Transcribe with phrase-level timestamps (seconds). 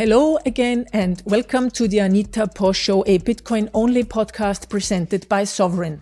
[0.00, 5.42] Hello again, and welcome to the Anita Posch Show, a Bitcoin only podcast presented by
[5.42, 6.00] Sovryn.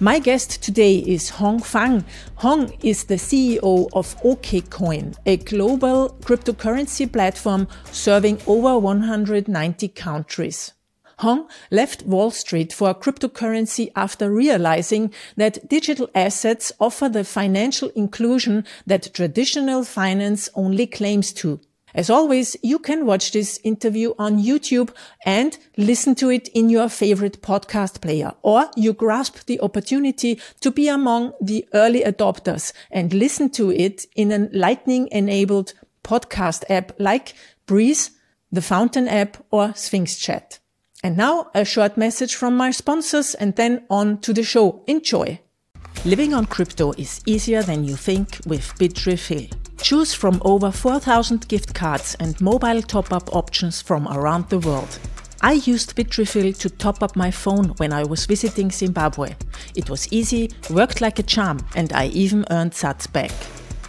[0.00, 2.04] My guest today is Hong Fang.
[2.34, 10.74] Hong is the CEO of OKCoin, a global cryptocurrency platform serving over 190 countries.
[11.20, 18.66] Hong left Wall Street for cryptocurrency after realizing that digital assets offer the financial inclusion
[18.86, 21.60] that traditional finance only claims to.
[21.94, 24.90] As always, you can watch this interview on YouTube
[25.24, 30.70] and listen to it in your favorite podcast player, or you grasp the opportunity to
[30.70, 35.72] be among the early adopters and listen to it in a lightning enabled
[36.04, 37.34] podcast app like
[37.66, 38.10] Breeze,
[38.52, 40.58] the Fountain app, or Sphinx Chat.
[41.02, 44.82] And now a short message from my sponsors and then on to the show.
[44.86, 45.40] Enjoy.
[46.04, 49.52] Living on crypto is easier than you think with Bitrefill.
[49.80, 54.98] Choose from over 4,000 gift cards and mobile top up options from around the world.
[55.40, 59.36] I used Bitrefill to top up my phone when I was visiting Zimbabwe.
[59.76, 63.30] It was easy, worked like a charm, and I even earned sats back.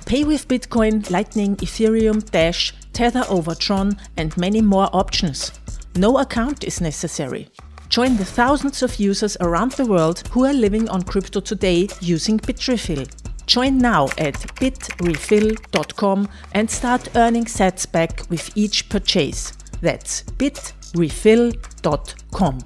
[0.06, 5.52] Pay with Bitcoin, Lightning, Ethereum, Dash, Tether over Tron, and many more options.
[5.96, 7.50] No account is necessary.
[7.90, 12.38] Join the thousands of users around the world who are living on crypto today using
[12.38, 13.10] Bitrefill.
[13.50, 19.54] Join now at bitrefill.com and start earning sats back with each purchase.
[19.82, 22.60] That's bitrefill.com.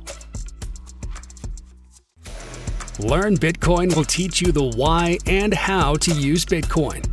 [3.00, 7.08] Learn Bitcoin will teach you the why and how to use Bitcoin.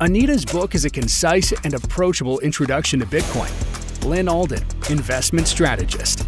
[0.00, 3.50] Anita's book is a concise and approachable introduction to Bitcoin.
[4.06, 6.26] Lyn Alden, investment strategist.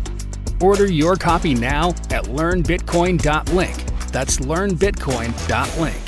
[0.61, 3.77] Order your copy now at learnbitcoin.link.
[4.13, 6.06] That's learnbitcoin.link.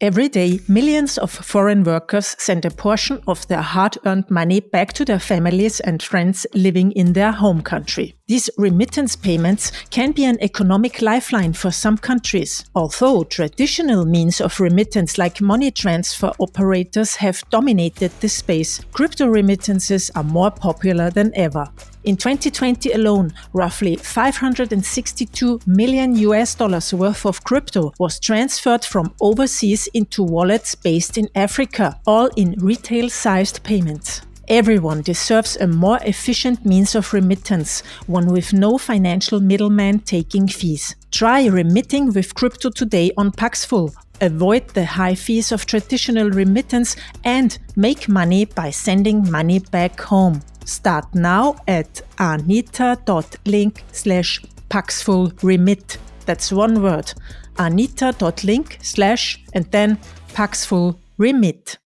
[0.00, 4.92] Every day, millions of foreign workers send a portion of their hard earned money back
[4.94, 8.16] to their families and friends living in their home country.
[8.26, 14.58] These remittance payments can be an economic lifeline for some countries, although traditional means of
[14.58, 18.80] remittance like money transfer operators have dominated the space.
[18.92, 21.68] Crypto remittances are more popular than ever.
[22.04, 29.86] In 2020 alone, roughly 562 million US dollars worth of crypto was transferred from overseas
[29.94, 34.20] into wallets based in Africa, all in retail sized payments.
[34.48, 40.96] Everyone deserves a more efficient means of remittance, one with no financial middleman taking fees.
[41.10, 43.94] Try remitting with crypto today on Paxful.
[44.20, 50.42] Avoid the high fees of traditional remittance and make money by sending money back home.
[50.64, 55.98] Start now at anita.link slash paxfulremit.
[56.26, 57.12] That's one word.
[57.58, 59.98] anita.link slash and then
[60.32, 61.76] paxfulremit.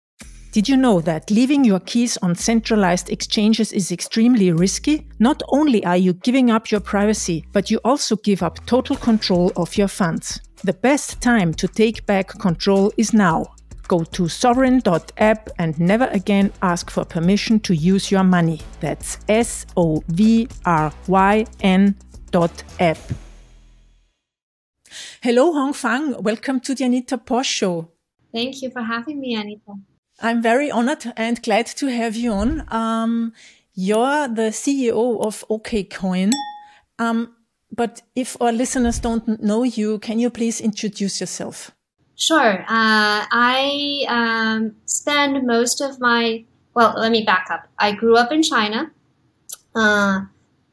[0.53, 5.07] Did you know that leaving your keys on centralized exchanges is extremely risky?
[5.19, 9.53] Not only are you giving up your privacy, but you also give up total control
[9.57, 10.41] of your funds.
[10.65, 13.45] The best time to take back control is now.
[13.89, 18.61] Go to sovryn.app and never again ask for permission to use your money.
[18.81, 21.95] That's S O V R Y N
[22.31, 22.99] dot app.
[25.23, 26.23] Hello, Hong Fang.
[26.23, 27.89] Welcome to the Anita Posch Show.
[28.31, 29.73] Thank you for having me, Anita.
[30.21, 32.65] I'm very honored and glad to have you on.
[32.69, 33.33] Um,
[33.75, 36.33] you're the CEO of OKCoin.
[36.99, 37.35] Um,
[37.75, 41.71] but if our listeners don't know you, can you please introduce yourself?
[42.19, 42.63] Sure.
[42.63, 47.69] Uh, I um, spend most of my, well, let me back up.
[47.79, 48.91] I grew up in China.
[49.73, 50.23] Uh,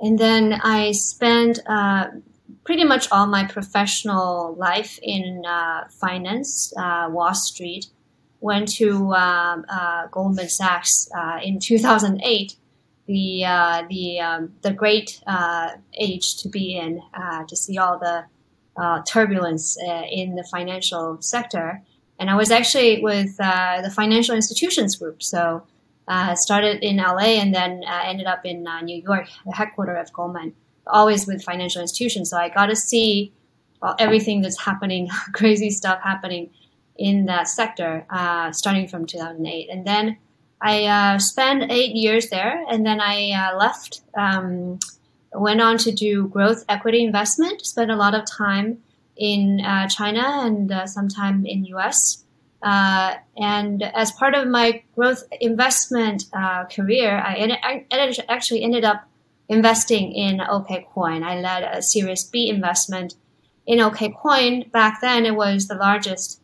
[0.02, 2.08] and then I spent uh,
[2.64, 7.86] pretty much all my professional life in uh, finance, uh, Wall Street.
[8.42, 11.10] Went to um, uh, Goldman Sachs
[11.44, 12.56] in 2008
[13.08, 13.44] the
[13.90, 15.22] the um, the great
[15.94, 17.02] age to be in
[17.48, 18.26] to see all the
[18.78, 21.82] uh, turbulence uh, in the financial sector.
[22.20, 25.22] And I was actually with uh, the financial institutions group.
[25.22, 25.66] So
[26.08, 30.08] uh, started in LA and then uh, ended up in uh, New York, the headquarters
[30.08, 30.54] of Goldman,
[30.88, 32.30] always with financial institutions.
[32.30, 33.34] So I got to see
[34.00, 36.50] everything that's happening, crazy stuff happening
[36.98, 38.06] in that sector,
[38.52, 39.70] starting from 2008.
[39.70, 40.18] And then
[40.62, 44.02] I spent eight years there, and then I left.
[44.18, 44.80] Um,
[45.40, 48.80] went on to do growth equity investment, spent a lot of time
[49.18, 52.24] in uh, China and uh, sometime in US.
[52.62, 59.08] Uh, and as part of my growth investment uh, career, I, I actually ended up
[59.48, 61.24] investing in OKCoin.
[61.24, 63.16] I led a Series B investment
[63.68, 64.72] in OKCoin.
[64.72, 66.42] Back then, it was the largest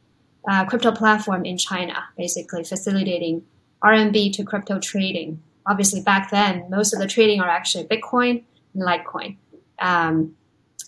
[0.47, 3.43] uh, crypto platform in China, basically facilitating
[3.83, 8.43] RMB to crypto trading obviously back then most of the trading are actually Bitcoin
[8.75, 9.37] Litecoin.
[9.79, 10.35] Um,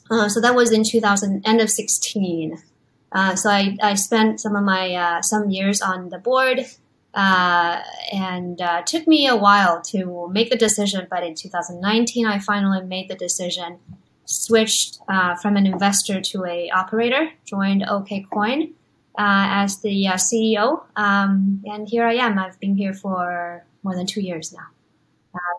[0.09, 2.61] uh, so that was in 2000, end of 16.
[3.11, 6.65] Uh, so I, I spent some of my uh, some years on the board,
[7.13, 7.81] uh,
[8.11, 11.07] and uh, took me a while to make the decision.
[11.09, 13.77] But in 2019, I finally made the decision,
[14.25, 18.73] switched uh, from an investor to a operator, joined OKCoin
[19.15, 22.39] as the CEO, um, and here I am.
[22.39, 24.67] I've been here for more than two years now.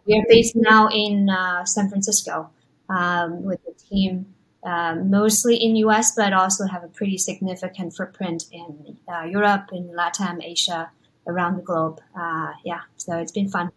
[0.06, 1.28] We are based now in
[1.64, 2.50] San Francisco
[2.88, 4.26] um, with the team
[4.64, 9.94] um, mostly in US, but also have a pretty significant footprint in uh, Europe, in
[9.94, 10.90] Latin, Asia,
[11.26, 12.00] around the globe.
[12.18, 13.70] Uh, yeah, so it's been fun.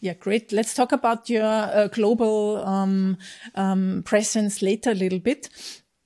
[0.00, 0.52] Yeah, great.
[0.52, 3.18] Let's talk about your uh, global um,
[3.54, 5.48] um, presence later a little bit.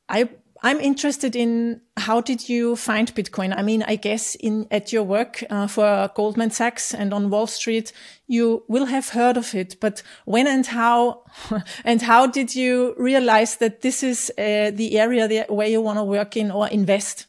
[0.08, 0.28] I
[0.62, 3.56] I'm interested in how did you find Bitcoin?
[3.56, 7.46] I mean, I guess in at your work uh, for Goldman Sachs and on Wall
[7.46, 7.92] Street,
[8.26, 9.76] you will have heard of it.
[9.80, 11.22] But when and how,
[11.84, 16.04] and how did you realize that this is uh, the area where you want to
[16.04, 17.26] work in or invest?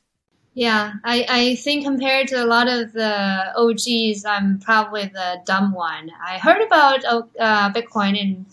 [0.55, 5.71] Yeah, I, I think compared to a lot of the OGs, I'm probably the dumb
[5.71, 6.11] one.
[6.25, 8.45] I heard about uh, Bitcoin in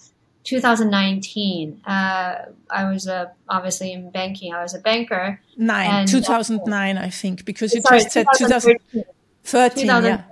[0.47, 1.83] 2019.
[1.85, 2.37] Uh,
[2.71, 4.55] I was uh, obviously in banking.
[4.55, 5.41] I was a banker.
[5.57, 9.05] Nine, and, 2009, uh, I think, because you sorry, just said 2013.
[9.45, 10.23] 2013 yeah.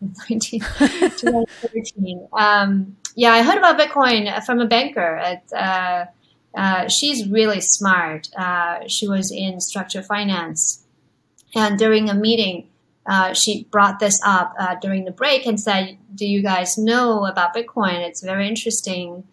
[0.28, 2.28] 2013.
[2.32, 5.16] Um, yeah, I heard about Bitcoin from a banker.
[5.16, 6.04] At, uh,
[6.54, 8.28] uh, she's really smart.
[8.36, 10.84] Uh, she was in structured finance.
[11.54, 12.68] And during a meeting,
[13.32, 18.06] she brought this up during the break and said, Do you guys know about Bitcoin?
[18.06, 19.24] It's very interesting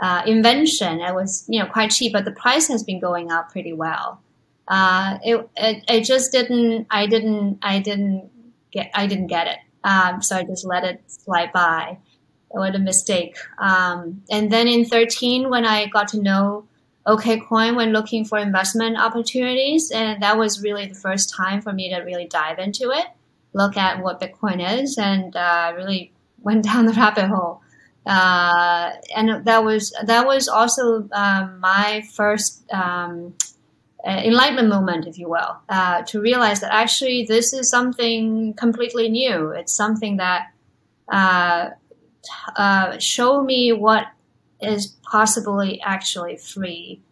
[0.00, 1.00] uh, invention.
[1.00, 4.20] It was you know quite cheap, but the price has been going up pretty well.
[4.66, 6.86] Uh, it, it, it just didn't.
[6.90, 7.58] I didn't.
[7.62, 8.30] I didn't
[8.70, 8.90] get.
[8.94, 9.58] I didn't get it.
[9.84, 11.98] Um, so I just let it slide by.
[12.48, 13.36] What a mistake.
[13.58, 16.66] Um, and then in 13, when I got to know
[17.06, 21.90] OKCoin when looking for investment opportunities, and that was really the first time for me
[21.90, 23.06] to really dive into it,
[23.52, 27.62] look at what Bitcoin is, and uh, really went down the rabbit hole.
[28.08, 33.34] Uh, and that was that was also um, my first um,
[34.02, 39.10] uh, enlightenment moment, if you will, uh, to realize that actually this is something completely
[39.10, 39.50] new.
[39.50, 40.52] It's something that
[41.12, 41.70] uh,
[42.56, 44.06] uh show me what
[44.62, 47.02] is possibly actually free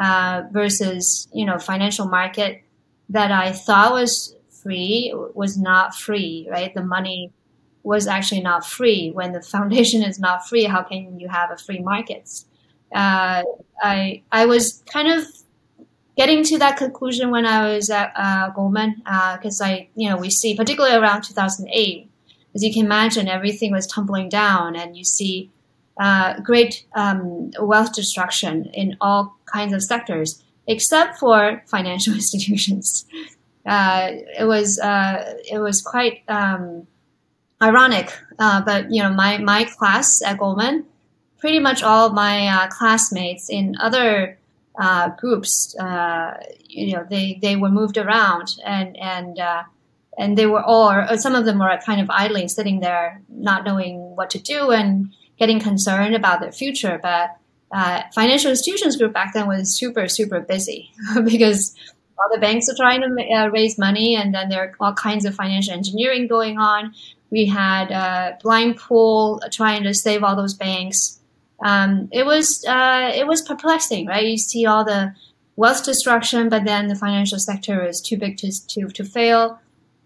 [0.00, 2.62] uh, versus you know financial market
[3.10, 6.48] that I thought was free was not free.
[6.50, 7.32] Right, the money
[7.82, 9.10] was actually not free.
[9.10, 12.46] When the foundation is not free, how can you have a free markets?
[12.94, 13.42] Uh,
[13.82, 15.24] I I was kind of
[16.16, 18.96] getting to that conclusion when I was at uh, Goldman
[19.36, 22.10] because uh, I you know we see particularly around 2008,
[22.54, 25.50] as you can imagine, everything was tumbling down, and you see
[26.00, 33.06] uh, great um, wealth destruction in all kinds of sectors except for financial institutions.
[33.66, 36.86] Uh, it was uh, it was quite um,
[37.60, 40.84] ironic, uh, but you know, my my class at Goldman,
[41.38, 44.38] pretty much all my uh, classmates in other
[44.78, 49.64] uh, groups, uh, you know, they they were moved around and and uh,
[50.18, 53.64] and they were all, or some of them were kind of idly sitting there, not
[53.64, 56.98] knowing what to do and getting concerned about their future.
[57.00, 57.36] But
[57.70, 60.90] uh, financial institutions group back then was super super busy
[61.24, 61.74] because
[62.18, 65.34] all the banks are trying to raise money, and then there are all kinds of
[65.34, 66.94] financial engineering going on.
[67.30, 71.20] We had uh, blind pool trying to save all those banks.
[71.60, 74.26] Um, it was uh, it was perplexing, right?
[74.26, 75.14] You see all the
[75.56, 79.58] wealth destruction, but then the financial sector is too big to to, to fail,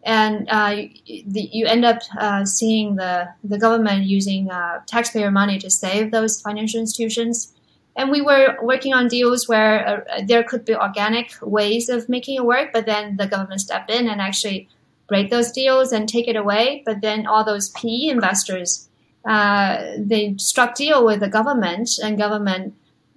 [0.02, 0.74] and uh,
[1.06, 6.10] the, you end up uh, seeing the the government using uh, taxpayer money to save
[6.10, 7.52] those financial institutions.
[7.94, 12.36] And we were working on deals where uh, there could be organic ways of making
[12.36, 14.68] it work, but then the government stepped in and actually
[15.09, 16.82] break those deals and take it away.
[16.85, 18.88] But then all those PE investors,
[19.25, 22.75] uh, they struck deal with the government, and government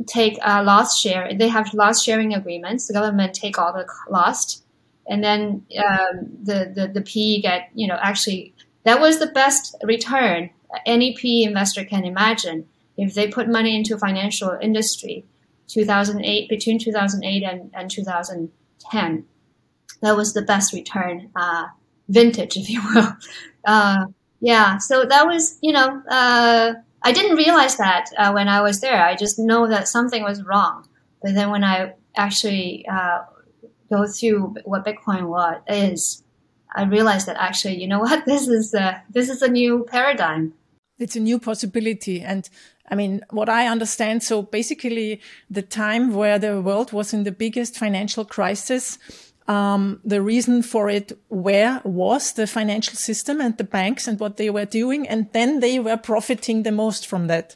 [0.08, 1.32] take a loss share.
[1.34, 2.88] They have loss sharing agreements.
[2.88, 4.64] The government take all the lost,
[5.08, 9.76] and then um, the, the the PE get you know actually that was the best
[9.84, 10.50] return
[10.86, 15.26] any PE investor can imagine if they put money into financial industry.
[15.68, 19.26] 2008 between 2008 and, and 2010
[20.06, 21.66] that was the best return uh,
[22.08, 23.12] vintage, if you will.
[23.66, 24.06] Uh,
[24.40, 28.82] yeah, so that was, you know, uh, I didn't realize that uh, when I was
[28.82, 29.04] there.
[29.04, 30.88] I just know that something was wrong.
[31.22, 33.24] But then when I actually uh,
[33.92, 36.24] go through what Bitcoin was, is,
[36.76, 40.54] I realized that actually, you know what, this is a, this is a new paradigm.
[41.00, 42.22] It's a new possibility.
[42.22, 42.48] And
[42.90, 47.32] I mean, what I understand, so basically the time where the world was in the
[47.32, 49.00] biggest financial crisis,
[49.48, 54.38] um, the reason for it where was the financial system and the banks and what
[54.38, 55.08] they were doing.
[55.08, 57.56] And then they were profiting the most from that.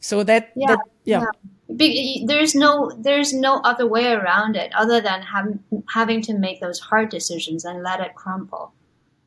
[0.00, 1.20] So that, yeah, that, yeah.
[1.20, 2.26] yeah.
[2.26, 6.80] There's no, there's no other way around it other than having, having to make those
[6.80, 8.72] hard decisions and let it crumble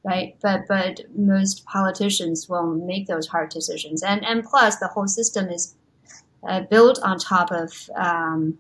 [0.03, 0.35] right?
[0.41, 5.49] But but most politicians won't make those hard decisions, and and plus the whole system
[5.49, 5.75] is
[6.47, 8.57] uh, built on top of um,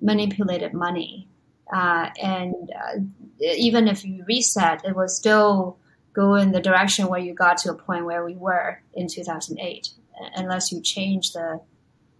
[0.00, 1.28] manipulated money,
[1.72, 3.00] uh, and uh,
[3.40, 5.78] even if you reset, it will still
[6.12, 9.88] go in the direction where you got to a point where we were in 2008,
[10.36, 11.60] unless you change the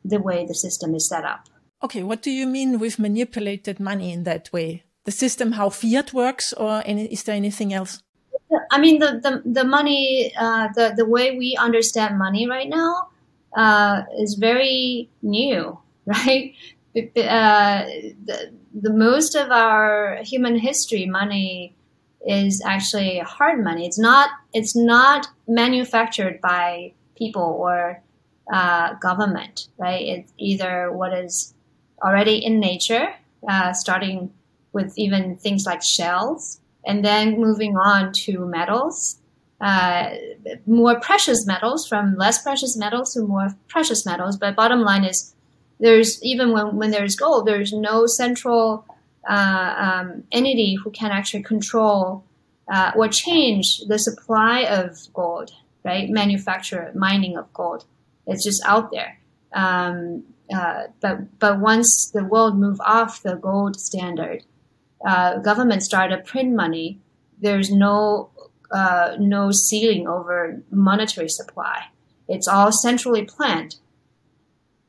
[0.04, 1.48] the way the system is set up.
[1.82, 4.82] Okay, what do you mean with manipulated money in that way?
[5.04, 8.02] The system, how fiat works, or any, is there anything else?
[8.70, 13.08] I mean, the the, the money, uh, the the way we understand money right now
[13.56, 16.54] uh, is very new, right?
[16.94, 17.84] Uh,
[18.24, 21.74] the, the most of our human history, money
[22.26, 23.86] is actually hard money.
[23.86, 28.02] It's not it's not manufactured by people or
[28.52, 30.02] uh, government, right?
[30.06, 31.54] It's either what is
[32.02, 33.14] already in nature,
[33.48, 34.32] uh, starting
[34.72, 39.18] with even things like shells and then moving on to metals,
[39.60, 40.10] uh,
[40.66, 44.36] more precious metals from less precious metals to more precious metals.
[44.36, 45.34] But bottom line is,
[45.82, 48.86] there's even when, when there's gold, there's no central
[49.28, 52.24] uh, um, entity who can actually control
[52.72, 55.50] uh, or change the supply of gold,
[55.84, 56.08] right?
[56.08, 57.84] Manufacture, mining of gold.
[58.28, 59.18] It's just out there.
[59.52, 60.22] Um,
[60.54, 64.44] uh, but but once the world move off the gold standard,
[65.04, 67.00] uh, started to print money,
[67.40, 68.30] there's no
[68.70, 71.86] uh, no ceiling over monetary supply.
[72.28, 73.76] It's all centrally planned,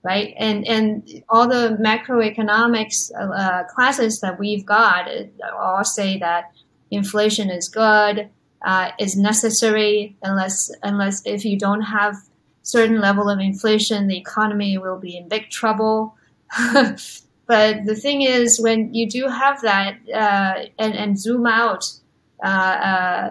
[0.04, 0.34] right?
[0.38, 5.10] And and all the macroeconomics uh, classes that we've got
[5.58, 6.52] all say that
[6.92, 8.30] inflation is good,
[8.64, 12.16] uh, is necessary, unless unless if you don't have
[12.64, 16.16] certain level of inflation, the economy will be in big trouble.
[17.46, 21.86] But the thing is, when you do have that uh, and, and zoom out
[22.44, 23.30] uh, uh,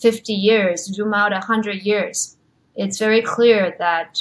[0.00, 2.36] 50 years, zoom out 100 years,
[2.76, 4.20] it's very clear that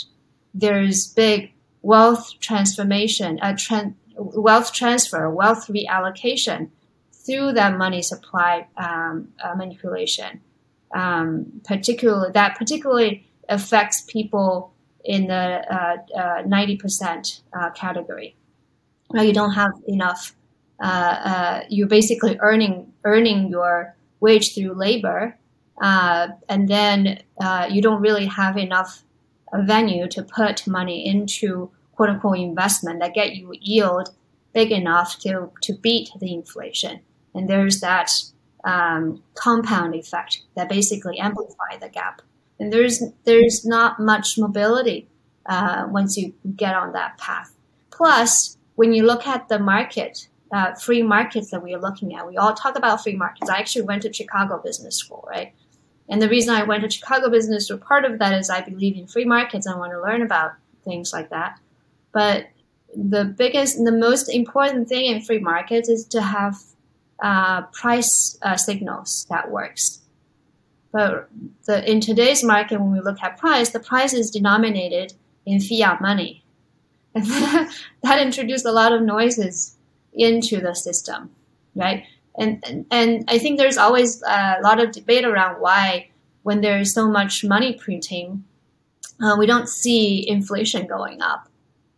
[0.54, 1.52] there's big
[1.88, 6.70] wealth transformation, uh, tra- wealth transfer, wealth reallocation
[7.14, 10.42] through that money supply um, uh, manipulation.
[10.94, 14.74] Um, particularly, that particularly affects people
[15.06, 18.36] in the uh, uh, 90% uh, category
[19.14, 20.36] you don't have enough.
[20.82, 25.38] Uh, you're basically earning earning your wage through labor,
[25.82, 27.24] and then
[27.72, 29.06] you don't really have enough
[29.54, 34.12] venue to put money into quote unquote investment that get you yield
[34.54, 37.02] big enough to to beat the inflation.
[37.36, 38.12] And there's that
[38.64, 42.22] um, compound effect that basically amplify the gap.
[42.60, 45.10] And there's there's not much mobility
[45.48, 47.54] uh, once you get on that path.
[47.92, 52.28] Plus, when you look at the market, uh, free markets that we are looking at,
[52.28, 53.50] we all talk about free markets.
[53.50, 55.54] I actually went to Chicago Business School, right?
[56.10, 58.96] And the reason I went to Chicago Business School, part of that is I believe
[58.98, 59.68] in free markets.
[59.68, 60.54] I want to learn about
[60.86, 61.60] things like that.
[62.18, 62.48] But
[62.96, 66.56] the biggest, the most important thing in free markets is to have
[67.22, 70.00] uh, price uh, signals that works.
[70.92, 71.30] But
[71.68, 75.14] the, in today's market, when we look at price, the price is denominated
[75.46, 76.44] in fiat money.
[77.14, 77.24] And
[78.02, 79.76] that introduced a lot of noises
[80.12, 81.30] into the system,
[81.76, 82.04] right?
[82.36, 86.10] And, and, and I think there's always a lot of debate around why,
[86.42, 88.44] when there's so much money printing,
[89.22, 91.48] uh, we don't see inflation going up.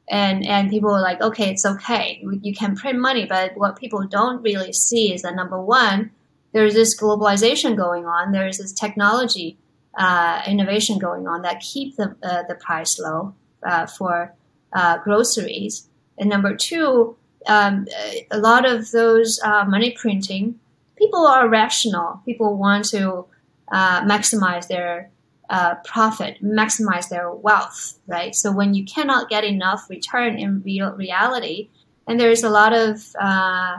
[0.09, 2.23] And, and people are like, okay, it's okay.
[2.41, 3.25] You can print money.
[3.25, 6.11] But what people don't really see is that number one,
[6.51, 8.31] there's this globalization going on.
[8.31, 9.57] There's this technology
[9.97, 14.33] uh, innovation going on that keep the, uh, the price low uh, for
[14.73, 15.87] uh, groceries.
[16.17, 17.15] And number two,
[17.47, 17.87] um,
[18.31, 20.59] a lot of those uh, money printing,
[20.95, 22.21] people are rational.
[22.25, 23.25] People want to
[23.71, 25.09] uh, maximize their
[25.49, 28.35] uh, profit, maximize their wealth, right?
[28.35, 31.69] So when you cannot get enough return in real reality,
[32.07, 33.77] and there's a lot of uh,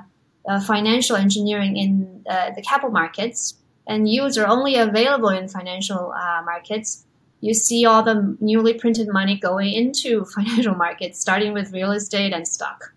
[0.49, 3.55] uh, financial engineering in the capital markets,
[3.87, 6.12] and yields are only available in financial
[6.45, 7.05] markets
[7.41, 12.33] you see all the newly printed money going into financial markets, starting with real estate
[12.33, 12.93] and stock.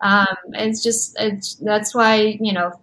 [0.00, 2.80] Um, it's just it's, that's why you know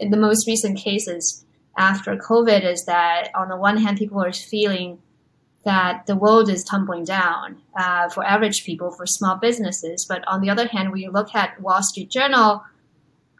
[0.00, 1.44] in the most recent cases
[1.76, 4.98] after COVID is that on the one hand people are feeling
[5.64, 10.04] that the world is tumbling down uh, for average people, for small businesses.
[10.04, 12.62] But on the other hand, you look at Wall Street Journal,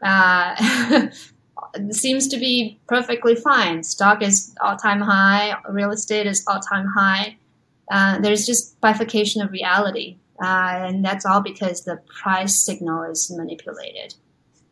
[0.03, 1.09] uh,
[1.91, 3.83] seems to be perfectly fine.
[3.83, 7.37] Stock is all time high, real estate is all time high.
[7.91, 10.17] Uh, there's just bifurcation of reality.
[10.43, 14.15] Uh, and that's all because the price signal is manipulated.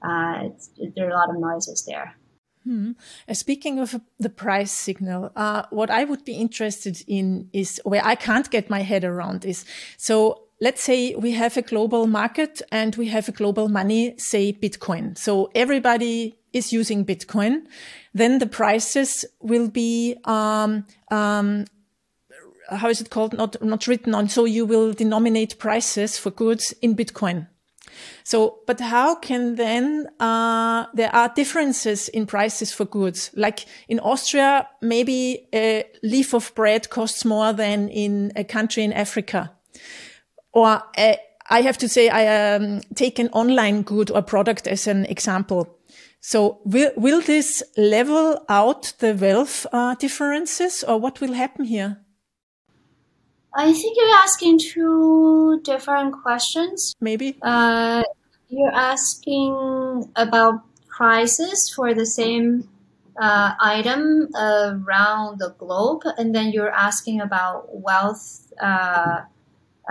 [0.01, 0.49] Uh,
[0.95, 2.15] there are a lot of noises there.
[2.63, 2.91] Hmm.
[3.27, 8.05] Uh, speaking of the price signal, uh, what I would be interested in is where
[8.05, 9.65] I can't get my head around is
[9.97, 14.53] so let's say we have a global market and we have a global money, say
[14.53, 15.17] Bitcoin.
[15.17, 17.65] So everybody is using Bitcoin.
[18.13, 21.65] Then the prices will be, um, um,
[22.69, 23.33] how is it called?
[23.33, 24.29] Not, not written on.
[24.29, 27.47] So you will denominate prices for goods in Bitcoin.
[28.23, 33.31] So, but how can then, uh, there are differences in prices for goods.
[33.35, 38.93] Like in Austria, maybe a leaf of bread costs more than in a country in
[38.93, 39.51] Africa.
[40.51, 41.15] Or uh,
[41.49, 45.79] I have to say, I um, take an online good or product as an example.
[46.21, 52.02] So will, will this level out the wealth uh, differences or what will happen here?
[53.55, 56.95] I think you're asking two different questions.
[56.99, 57.37] Maybe.
[57.41, 58.03] Uh,
[58.49, 62.69] you're asking about prices for the same
[63.19, 69.21] uh, item around the globe, and then you're asking about wealth, uh,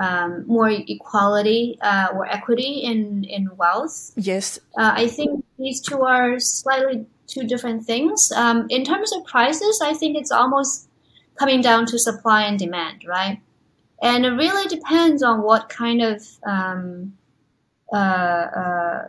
[0.01, 4.13] um, more equality uh, or equity in, in wealth.
[4.17, 4.59] Yes.
[4.77, 8.33] Uh, I think these two are slightly two different things.
[8.35, 10.89] Um, in terms of prices, I think it's almost
[11.37, 13.41] coming down to supply and demand, right?
[14.03, 17.13] And it really depends on what kind of um,
[17.93, 19.09] uh, uh,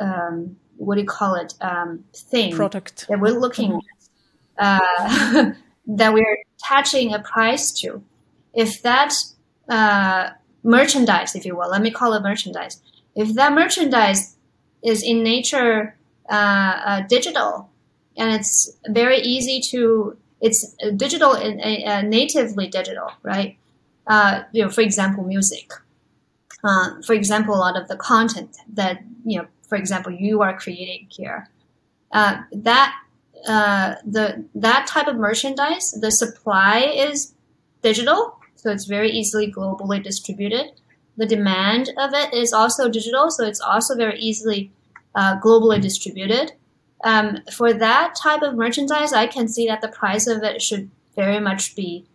[0.00, 4.64] um, what do you call it um, thing product that we're looking mm-hmm.
[4.64, 5.52] at uh,
[5.86, 8.02] that we're attaching a price to.
[8.54, 9.12] If that
[9.68, 10.30] uh,
[10.62, 12.80] merchandise, if you will, let me call it merchandise.
[13.14, 14.36] If that merchandise
[14.82, 15.94] is in nature
[16.30, 17.70] uh, uh, digital
[18.16, 23.56] and it's very easy to it's digital and natively digital, right?
[24.06, 25.72] Uh, you know, for example, music.
[26.64, 30.58] Uh, for example, a lot of the content that you know, for example, you are
[30.58, 31.48] creating here,
[32.12, 32.94] uh, that
[33.46, 37.34] uh, the that type of merchandise, the supply is
[37.82, 40.72] digital, so it's very easily globally distributed.
[41.16, 44.70] The demand of it is also digital, so it's also very easily
[45.14, 46.52] uh, globally distributed.
[47.04, 50.90] Um, for that type of merchandise, I can see that the price of it should
[51.14, 52.06] very much be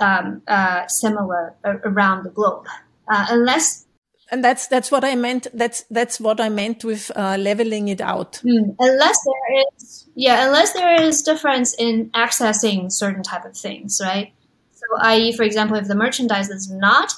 [0.00, 2.66] um, uh, similar around the globe,
[3.08, 3.86] uh, unless.
[4.32, 5.48] And that's that's what I meant.
[5.52, 8.40] That's that's what I meant with uh, leveling it out.
[8.44, 14.00] Mm, unless there is, yeah, unless there is difference in accessing certain type of things,
[14.02, 14.32] right?
[14.72, 17.12] So, i.e., for example, if the merchandise is not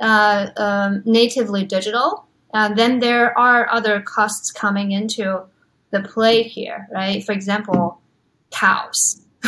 [0.00, 5.42] uh, um, natively digital, uh, then there are other costs coming into
[5.90, 7.24] the play here, right?
[7.24, 8.00] For example,
[8.50, 9.22] cows.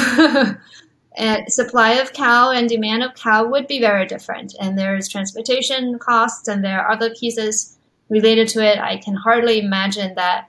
[1.19, 4.55] and supply of cow and demand of cow would be very different.
[4.61, 7.77] And there's transportation costs and there are other pieces
[8.09, 8.79] related to it.
[8.79, 10.49] I can hardly imagine that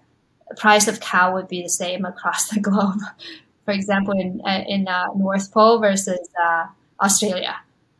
[0.58, 2.99] price of cow would be the same across the globe.
[3.65, 6.65] For example, in in uh, North Pole versus uh,
[7.01, 7.55] Australia,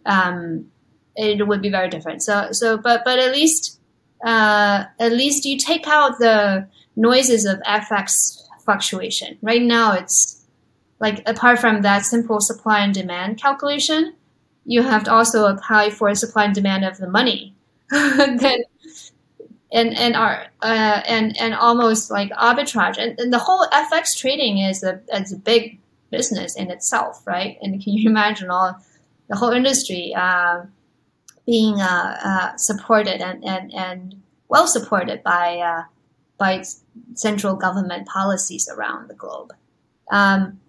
[0.06, 0.72] um,
[1.16, 2.24] it would be very different.
[2.24, 3.80] So so but but at least
[4.24, 9.38] uh, at least you take out the noises of FX fluctuation.
[9.42, 10.39] Right now, it's
[11.00, 14.16] like apart from that simple supply and demand calculation,
[14.66, 17.56] you have to also apply for supply and demand of the money.
[17.92, 18.64] then
[19.72, 24.60] and and are uh, and and almost like arbitrage and, and, the whole FX trading
[24.60, 25.80] is a is a big
[26.12, 27.58] business in itself, right?
[27.62, 28.80] And can you imagine all
[29.28, 30.64] the whole industry uh,
[31.46, 35.84] being uh, uh supported and, and and well supported by uh,
[36.38, 36.64] by
[37.14, 39.54] central government policies around the globe?
[40.12, 40.60] Um,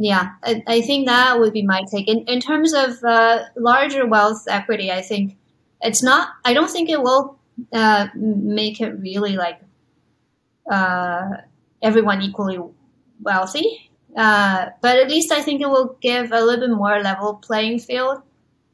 [0.00, 2.08] yeah, I, I, think that would be my take.
[2.08, 5.36] In, in terms of uh, larger wealth equity, I think
[5.82, 7.38] it's not, I don't think it will
[7.70, 9.60] uh, make it really like
[10.70, 11.32] uh,
[11.82, 12.58] everyone equally
[13.20, 13.90] wealthy.
[14.16, 17.80] Uh, but at least I think it will give a little bit more level playing
[17.80, 18.22] field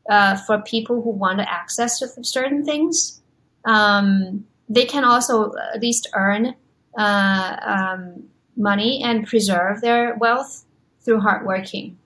[0.08, 3.20] uh, for people who want to access to certain things.
[3.64, 6.54] Um, they can also at least earn
[6.96, 10.62] uh, um, money and preserve their wealth
[11.06, 11.96] through hard working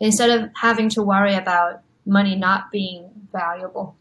[0.00, 3.96] instead of having to worry about money not being valuable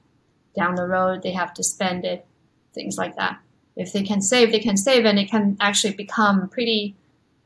[0.55, 2.25] down the road they have to spend it
[2.73, 3.37] things like that
[3.75, 6.95] if they can save they can save and it can actually become pretty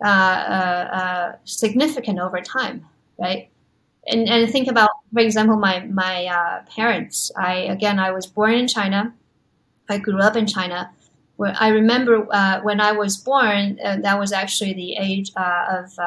[0.03, 2.85] uh, uh, uh, significant over time
[3.17, 3.49] right
[4.09, 7.31] and, and think about, for example, my my uh, parents.
[7.37, 9.13] I again, I was born in China.
[9.89, 10.91] I grew up in China.
[11.35, 15.97] Where I remember uh, when I was born, uh, that was actually the age of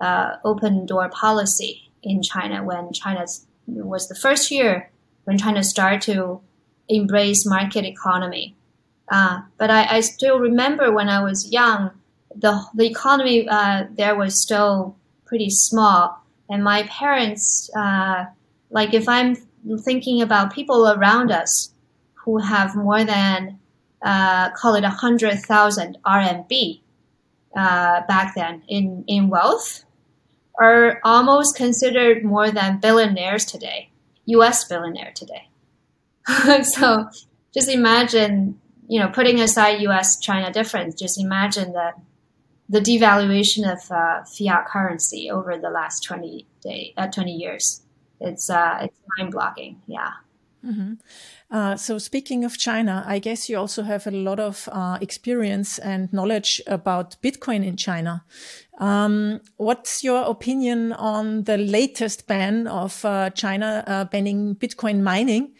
[0.00, 3.26] uh, uh, open door policy in China when China
[3.66, 4.90] was the first year
[5.24, 6.40] when China started to
[6.88, 8.56] embrace market economy.
[9.10, 11.90] but I, I, still remember when I was young,
[12.34, 13.46] the the economy
[14.00, 18.24] there was still pretty small and my parents, uh,
[18.70, 19.36] like if I'm
[19.84, 21.72] thinking about people around us
[22.14, 23.58] who have more than,
[24.02, 26.80] uh, call it a hundred thousand RMB
[27.56, 29.84] uh, back then in, in wealth,
[30.60, 33.90] are almost considered more than billionaires today,
[34.26, 35.48] US billionaire today.
[36.62, 37.08] so
[37.54, 41.94] just imagine, you know, putting aside US China difference, just imagine that
[42.68, 47.82] the devaluation of uh, fiat currency over the last 20 day, uh, 20 years.
[48.20, 49.80] It's, uh, it's mind blocking.
[49.86, 50.10] Yeah.
[50.64, 50.94] Mm-hmm.
[51.50, 55.78] Uh, so speaking of China, I guess you also have a lot of uh, experience
[55.78, 58.24] and knowledge about Bitcoin in China.
[58.78, 65.54] Um, what's your opinion on the latest ban of uh, China uh, banning Bitcoin mining?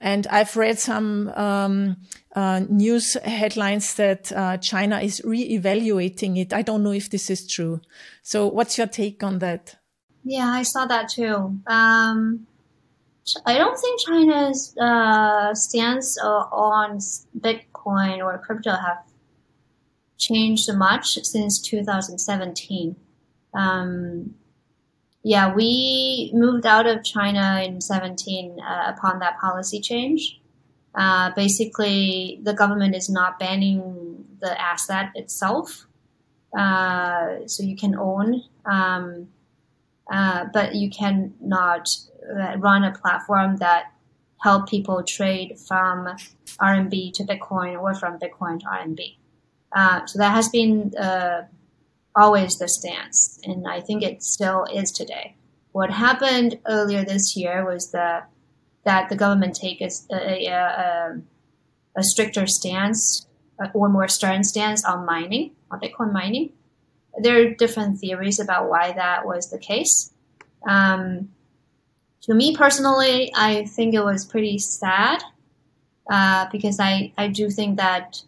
[0.00, 1.96] And I've read some um,
[2.34, 6.52] uh, news headlines that uh, China is re-evaluating it.
[6.52, 7.80] I don't know if this is true.
[8.22, 9.76] So, what's your take on that?
[10.24, 11.58] Yeah, I saw that too.
[11.66, 12.46] Um,
[13.46, 16.98] I don't think China's uh, stance on
[17.38, 19.05] Bitcoin or crypto have
[20.18, 22.96] changed much since 2017.
[23.54, 24.34] Um,
[25.22, 30.40] yeah, we moved out of China in 17 uh, upon that policy change.
[30.94, 35.86] Uh, basically, the government is not banning the asset itself,
[36.56, 39.28] uh, so you can own, um,
[40.10, 41.88] uh, but you cannot
[42.30, 43.92] uh, run a platform that
[44.38, 46.06] help people trade from
[46.60, 49.16] RMB to Bitcoin or from Bitcoin to RMB.
[49.76, 50.90] Uh, so that has been
[52.16, 55.36] always the stance, and I think it still is today.
[55.72, 58.22] What happened earlier this year was the,
[58.84, 61.20] that the government take a, a, a,
[61.94, 63.26] a stricter stance
[63.62, 66.52] uh, or more stern stance on mining, on Bitcoin mining.
[67.18, 70.10] There are different theories about why that was the case.
[70.66, 71.28] Um,
[72.22, 75.22] to me personally, I think it was pretty sad
[76.10, 78.22] uh, because I, I do think that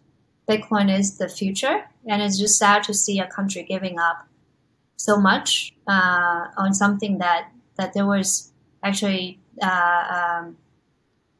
[0.49, 4.27] Bitcoin is the future and it's just sad to see a country giving up
[4.97, 8.51] so much uh, on something that that there was
[8.83, 10.57] actually uh, um,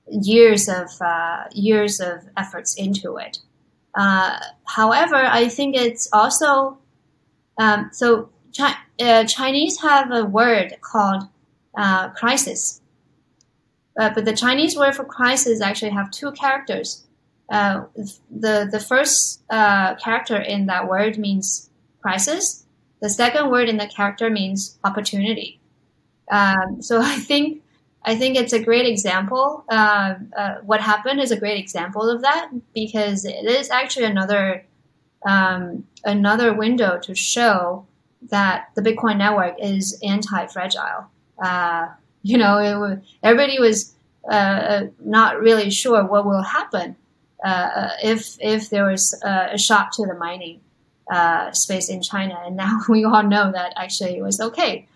[0.07, 3.39] years of uh, years of efforts into it.
[3.95, 6.77] Uh, however, I think it's also
[7.57, 8.29] um, so.
[9.01, 11.23] Uh, Chinese have a word called
[11.77, 12.81] uh, crisis,
[13.95, 17.05] but the Chinese word for crisis actually have two characters
[17.51, 17.85] uh,
[18.29, 21.69] the the first uh, character in that word means
[22.01, 22.65] crisis.
[23.01, 25.59] The second word in the character means opportunity.
[26.29, 27.63] Um, so I think
[28.03, 29.63] I think it's a great example.
[29.69, 34.65] Uh, uh, what happened is a great example of that because it is actually another
[35.27, 37.85] um, another window to show
[38.29, 41.09] that the Bitcoin network is anti-fragile.
[41.43, 41.87] Uh,
[42.21, 43.95] you know, everybody was
[44.29, 46.95] uh, not really sure what will happen
[47.43, 50.59] uh, if if there was a shock to the mining
[51.09, 54.87] uh, space in China, and now we all know that actually it was okay,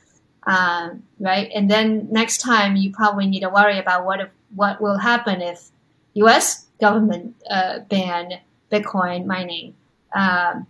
[0.46, 1.50] um, right?
[1.54, 5.42] And then next time you probably need to worry about what if, what will happen
[5.42, 5.70] if
[6.16, 6.68] U.S.
[6.80, 8.34] government uh, ban
[8.72, 9.74] Bitcoin mining,
[10.14, 10.68] um,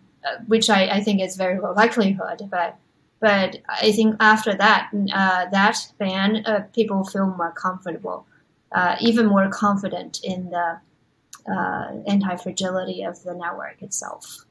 [0.48, 2.78] which I, I, think is very low likelihood, but.
[3.20, 8.26] But I think after that, uh, that ban, uh, people feel more comfortable,
[8.74, 10.82] uh, even more confident in the
[11.52, 14.46] uh, anti-fragility of the network itself.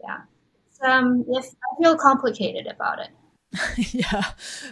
[0.00, 0.20] Yeah,
[0.82, 3.10] um, if I feel complicated about it.
[3.92, 4.22] yeah,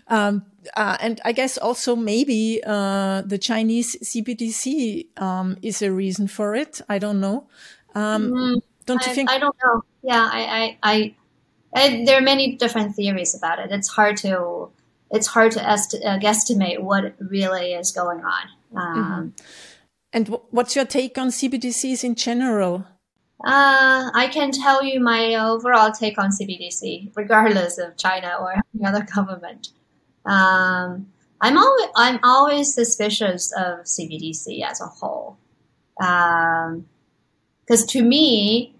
[0.08, 6.28] um, uh, and I guess also maybe uh, the Chinese CBDC um, is a reason
[6.28, 6.80] for it.
[6.88, 7.48] I don't know.
[7.94, 9.30] Um, mm, don't you I, think?
[9.30, 9.82] I don't know.
[10.02, 11.14] Yeah, I, I, I,
[11.74, 13.70] I, there are many different theories about it.
[13.70, 14.70] It's hard to
[15.10, 18.48] it's hard to est- uh, guesstimate what really is going on.
[18.76, 19.28] Um, mm-hmm.
[20.12, 22.86] And what's your take on CBDCs in general?
[23.44, 28.84] Uh, I can tell you my overall take on CBDC, regardless of China or any
[28.84, 29.68] other government.
[30.26, 31.06] Um,
[31.40, 35.38] I'm always I'm always suspicious of CBDC as a whole,
[35.96, 36.74] because
[37.82, 38.74] um, to me,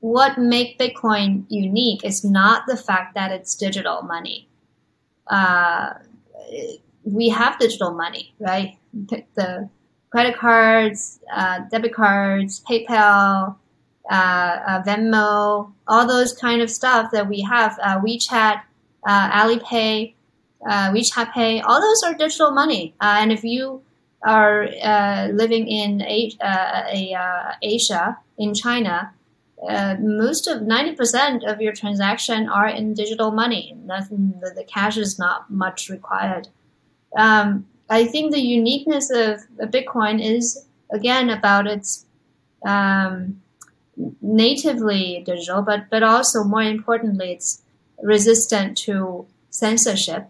[0.00, 4.48] what make Bitcoin unique is not the fact that it's digital money.
[5.28, 5.94] Uh,
[7.04, 8.76] we have digital money, right?
[9.34, 9.70] The
[10.14, 13.56] credit cards, uh, debit cards, PayPal,
[14.08, 18.62] uh, uh, Venmo, all those kind of stuff that we have, uh, WeChat,
[19.04, 20.14] uh, Alipay,
[20.64, 22.94] WeChat Pay, all those are digital money.
[23.00, 23.82] and if you
[24.22, 24.68] are
[25.32, 29.12] living in a, a Asia, in China,
[29.68, 33.76] uh, most of 90% of your transaction are in digital money.
[33.84, 36.46] Nothing, the, the cash is not much required.
[37.16, 42.04] Um, I think the uniqueness of, Bitcoin is again about its
[42.66, 43.40] um,
[44.20, 47.62] natively digital, but but also more importantly, it's
[48.02, 50.22] resistant to censorship.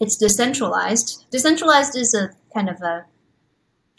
[0.00, 1.26] It's decentralized.
[1.30, 3.04] Decentralized is a kind of a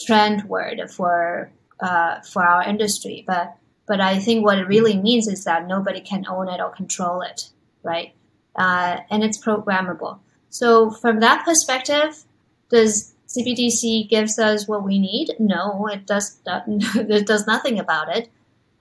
[0.06, 3.56] trend word for uh, for our industry, but
[3.88, 7.22] but I think what it really means is that nobody can own it or control
[7.22, 7.50] it,
[7.84, 8.14] right?
[8.56, 10.20] Uh, and it's programmable.
[10.50, 12.26] So from that perspective,
[12.70, 15.36] does CBDC gives us what we need?
[15.40, 16.40] No, it does.
[16.46, 18.30] it does nothing about it.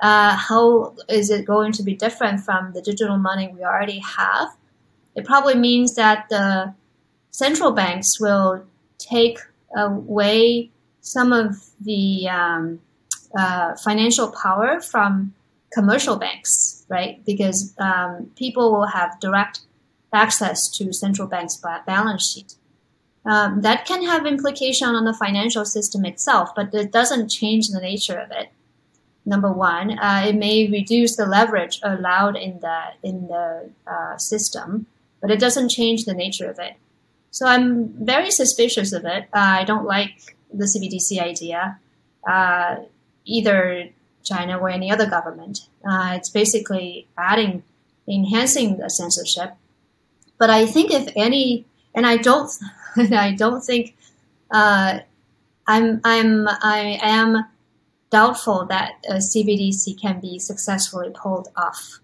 [0.00, 4.48] Uh, how is it going to be different from the digital money we already have?
[5.14, 6.74] It probably means that the
[7.30, 8.64] central banks will
[8.98, 9.38] take
[9.76, 10.70] away
[11.00, 12.80] some of the um,
[13.36, 15.34] uh, financial power from
[15.72, 17.24] commercial banks, right?
[17.24, 19.60] Because um, people will have direct
[20.12, 22.54] access to central banks' balance sheet.
[23.26, 27.80] Um, that can have implication on the financial system itself, but it doesn't change the
[27.80, 28.50] nature of it.
[29.24, 34.86] Number one, uh, it may reduce the leverage allowed in the in the uh, system,
[35.22, 36.74] but it doesn't change the nature of it.
[37.30, 39.24] So I'm very suspicious of it.
[39.32, 41.78] Uh, I don't like the CBDC idea.
[42.28, 42.76] Uh,
[43.24, 43.88] either
[44.22, 45.68] China or any other government.
[45.88, 47.62] Uh, it's basically adding,
[48.08, 49.54] enhancing the censorship.
[50.38, 52.50] But I think if any, and I don't,
[52.96, 53.96] I don't think,
[54.50, 55.00] uh,
[55.66, 57.44] I'm, I'm, I am
[58.10, 62.00] doubtful that CBDC can be successfully pulled off.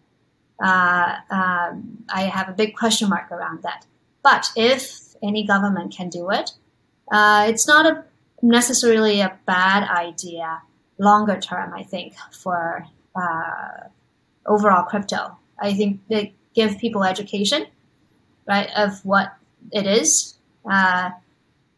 [0.62, 3.86] Uh, um, I have a big question mark around that.
[4.22, 6.50] But if any government can do it,
[7.12, 8.04] uh, it's not a,
[8.42, 10.62] necessarily a bad idea
[10.98, 12.84] longer term, I think, for
[13.16, 13.88] uh,
[14.46, 15.36] overall crypto.
[15.58, 17.66] I think they give people education,
[18.46, 19.32] right, of what
[19.72, 20.36] it is.
[20.70, 21.10] Uh,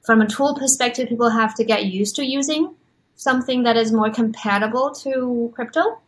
[0.03, 2.75] from a tool perspective, people have to get used to using
[3.15, 6.01] something that is more compatible to crypto.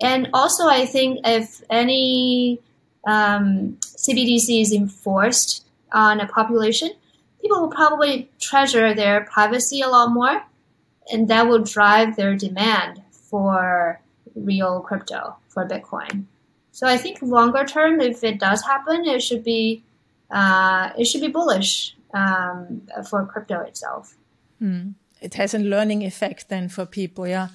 [0.00, 2.60] And also, I think if any
[3.06, 6.90] um, CBDC is enforced on a population,
[7.40, 10.42] people will probably treasure their privacy a lot more
[11.10, 14.00] and that will drive their demand for
[14.34, 16.24] real crypto for Bitcoin.
[16.70, 19.82] So I think longer term, if it does happen, it should be
[20.32, 24.16] uh, it should be bullish um, for crypto itself.
[24.60, 24.94] Mm.
[25.20, 27.48] It has a learning effect then for people, yeah.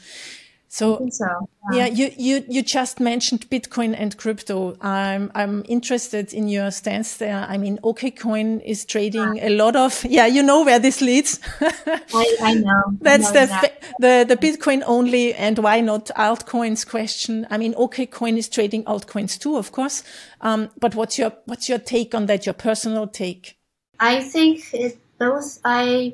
[0.70, 1.78] So, so yeah.
[1.78, 4.76] yeah, you, you, you just mentioned Bitcoin and crypto.
[4.82, 7.46] I'm, I'm interested in your stance there.
[7.48, 11.40] I mean, OKCoin is trading a lot of, yeah, you know where this leads.
[11.62, 12.84] I, I, know.
[13.02, 17.48] That's I know the, the, the Bitcoin only and why not altcoins question.
[17.50, 20.04] I mean, OKCoin is trading altcoins too, of course.
[20.42, 22.46] Um, but what's your, what's your take on that?
[22.46, 23.58] Your personal take?
[24.02, 26.14] I think it, those, I,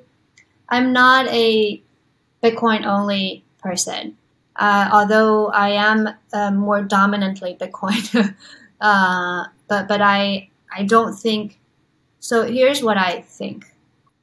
[0.69, 1.81] I'm not a
[2.43, 4.17] Bitcoin only person.
[4.63, 8.33] Uh, although I am uh, more dominantly Bitcoin,
[8.81, 11.59] uh, but but I I don't think.
[12.21, 13.65] So here's what I think.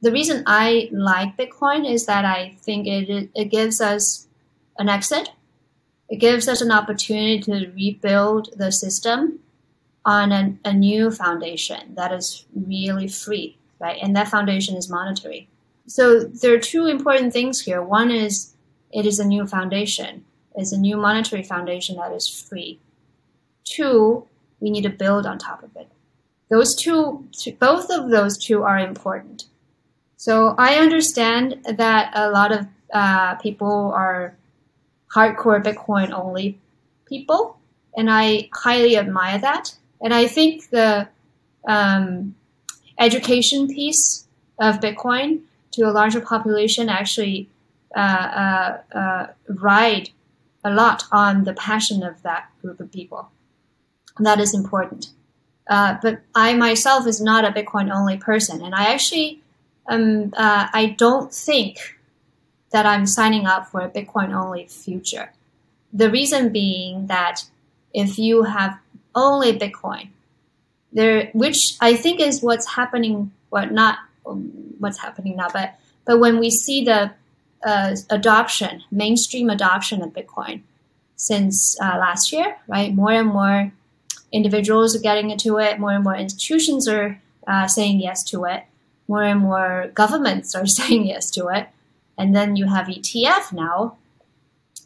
[0.01, 4.27] The reason I like Bitcoin is that I think it it gives us
[4.79, 5.29] an exit.
[6.09, 9.41] It gives us an opportunity to rebuild the system
[10.05, 13.99] on a, a new foundation that is really free, right?
[14.01, 15.49] And that foundation is monetary.
[15.85, 17.83] So there are two important things here.
[17.83, 18.55] One is
[18.91, 20.25] it is a new foundation.
[20.55, 22.79] It's a new monetary foundation that is free.
[23.63, 24.27] Two,
[24.59, 25.87] we need to build on top of it.
[26.49, 27.25] Those two,
[27.59, 29.45] both of those two are important.
[30.17, 34.35] So I understand that a lot of uh, people are
[35.13, 36.59] hardcore Bitcoin only
[37.07, 37.57] people,
[37.95, 39.75] and I highly admire that.
[40.01, 41.07] And I think the
[41.67, 42.35] um,
[42.99, 44.27] education piece
[44.59, 47.49] of Bitcoin to a larger population actually
[47.95, 50.09] uh, uh, uh, ride
[50.63, 53.29] a lot on the passion of that group of people.
[54.19, 55.07] That is important.
[55.67, 59.41] Uh, but I myself is not a Bitcoin only person, and I actually
[59.87, 61.97] um, uh, I don't think
[62.71, 65.31] that I'm signing up for a Bitcoin only future.
[65.93, 67.43] The reason being that
[67.93, 68.79] if you have
[69.13, 70.09] only Bitcoin,
[70.93, 73.99] there, which I think is what's happening well, not
[74.79, 77.11] what's happening now, but but when we see the
[77.63, 80.61] uh, adoption, mainstream adoption of Bitcoin
[81.15, 82.93] since uh, last year, right?
[82.93, 83.71] More and more
[84.31, 85.79] individuals are getting into it.
[85.79, 88.63] More and more institutions are uh, saying yes to it.
[89.07, 91.67] More and more governments are saying yes to it.
[92.17, 93.97] And then you have ETF now.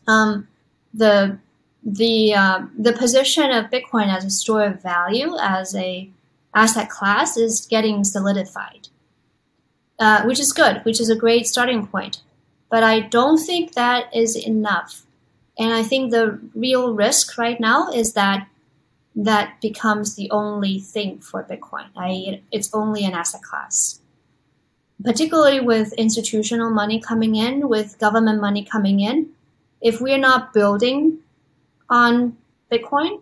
[0.07, 0.47] Um,
[0.93, 1.37] the
[1.83, 6.09] the uh, the position of Bitcoin as a store of value, as a
[6.53, 8.87] asset class, is getting solidified,
[9.99, 12.21] uh, which is good, which is a great starting point.
[12.69, 15.05] But I don't think that is enough,
[15.57, 18.47] and I think the real risk right now is that
[19.15, 21.87] that becomes the only thing for Bitcoin.
[21.95, 24.01] I, it's only an asset class.
[25.03, 29.29] Particularly with institutional money coming in, with government money coming in,
[29.81, 31.19] if we're not building
[31.89, 32.37] on
[32.71, 33.21] Bitcoin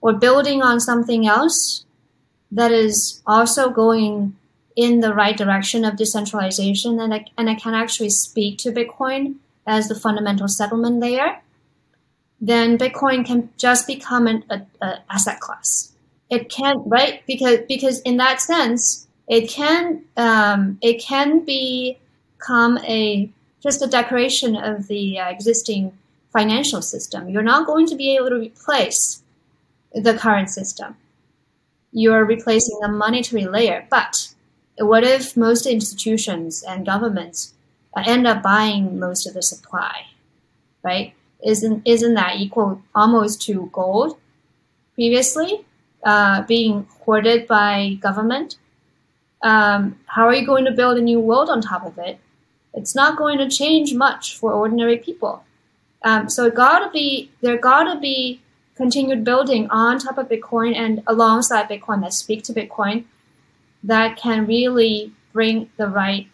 [0.00, 1.84] or building on something else
[2.52, 4.36] that is also going
[4.76, 9.36] in the right direction of decentralization and I, and I can actually speak to Bitcoin
[9.66, 11.40] as the fundamental settlement layer,
[12.40, 15.92] then Bitcoin can just become an a, a asset class.
[16.28, 17.24] It can, right?
[17.26, 23.30] Because, because in that sense, it can, um, it can become a,
[23.62, 25.96] just a decoration of the uh, existing
[26.32, 27.28] financial system.
[27.28, 29.22] You're not going to be able to replace
[29.94, 30.96] the current system.
[31.92, 33.86] You're replacing the monetary layer.
[33.88, 34.34] But
[34.78, 37.54] what if most institutions and governments
[37.96, 40.06] end up buying most of the supply,
[40.82, 41.14] right?
[41.44, 44.18] Isn't isn't that equal almost to gold
[44.94, 45.64] previously
[46.02, 48.56] uh, being hoarded by government?
[49.42, 52.18] Um, how are you going to build a new world on top of it?
[52.72, 55.44] It's not going to change much for ordinary people.
[56.02, 58.40] Um, so it gotta be there gotta be
[58.74, 63.04] continued building on top of Bitcoin and alongside Bitcoin that speak to Bitcoin
[63.84, 66.26] that can really bring the right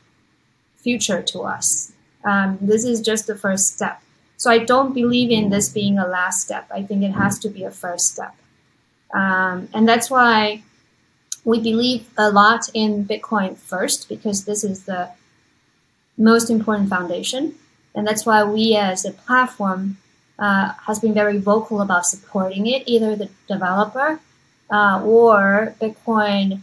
[0.76, 1.92] future to us.
[2.24, 4.00] Um, this is just the first step.
[4.36, 6.66] So I don't believe in this being a last step.
[6.70, 8.34] I think it has to be a first step.
[9.12, 10.62] Um, and that's why
[11.44, 15.10] we believe a lot in Bitcoin first, because this is the
[16.16, 17.54] most important foundation.
[17.94, 19.98] And that's why we as a platform
[20.38, 24.20] uh, has been very vocal about supporting it, either the developer
[24.70, 26.60] uh, or Bitcoin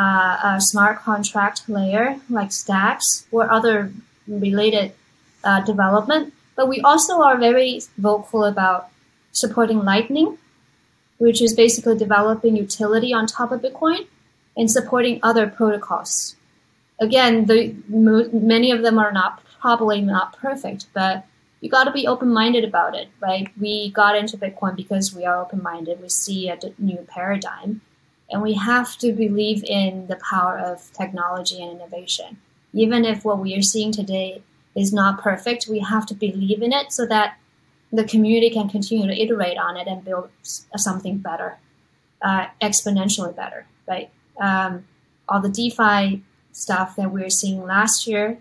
[0.00, 3.92] uh, smart contract layer like Stacks or other
[4.26, 4.92] related
[5.44, 6.32] uh, development.
[6.54, 8.90] But we also are very vocal about
[9.32, 10.38] supporting Lightning,
[11.18, 14.06] which is basically developing utility on top of Bitcoin
[14.56, 16.36] and supporting other protocols.
[17.00, 21.24] Again, the, many of them are not probably not perfect, but
[21.60, 23.48] you got to be open minded about it, right?
[23.58, 26.00] We got into Bitcoin because we are open minded.
[26.00, 27.80] We see a new paradigm,
[28.30, 32.38] and we have to believe in the power of technology and innovation.
[32.72, 34.42] Even if what we are seeing today
[34.74, 37.38] is not perfect, we have to believe in it so that
[37.90, 41.58] the community can continue to iterate on it and build something better,
[42.20, 44.10] uh, exponentially better, right?
[44.38, 44.84] Um,
[45.28, 48.38] all the DeFi stuff that we are seeing last year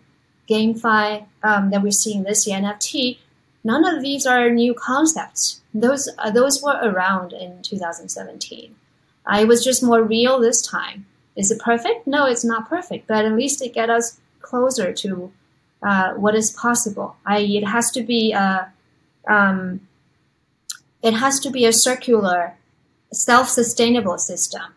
[0.47, 3.17] GameFi um, that we're seeing this year, NFT,
[3.63, 5.61] none of these are new concepts.
[5.73, 8.75] Those uh, those were around in 2017.
[9.27, 11.05] Uh, it was just more real this time.
[11.35, 12.07] Is it perfect?
[12.07, 15.31] No, it's not perfect, but at least it get us closer to
[15.83, 17.15] uh, what is possible.
[17.25, 18.71] I, it has to be a,
[19.27, 19.81] um,
[21.03, 22.55] it has to be a circular,
[23.11, 24.73] self-sustainable system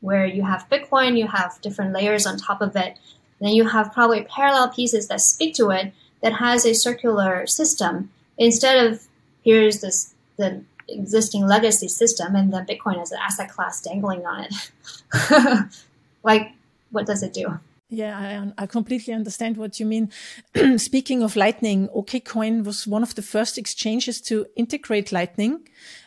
[0.00, 2.96] where you have Bitcoin, you have different layers on top of it,
[3.40, 8.10] then you have probably parallel pieces that speak to it that has a circular system
[8.36, 9.06] instead of
[9.42, 14.44] here's this the existing legacy system and then Bitcoin as an asset class dangling on
[14.44, 14.54] it.
[16.22, 16.52] like,
[16.90, 17.58] what does it do?
[17.90, 20.10] Yeah, I, I completely understand what you mean.
[20.76, 25.66] Speaking of Lightning, OKCoin was one of the first exchanges to integrate Lightning.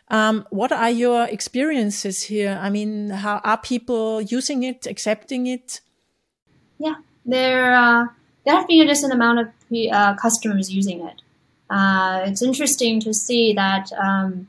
[0.10, 2.60] Um, what are your experiences here?
[2.62, 5.82] I mean, how are people using it, accepting it?
[6.78, 8.06] Yeah, there uh,
[8.46, 9.48] there have been a decent amount of
[9.92, 11.22] uh, customers using it.
[11.70, 14.48] Uh, it's interesting to see that um,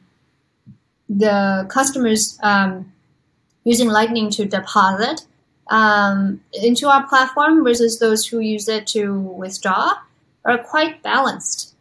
[1.18, 2.92] the customers um,
[3.64, 5.26] using Lightning to deposit
[5.70, 9.94] um, into our platform versus those who use it to withdraw
[10.44, 11.74] are quite balanced.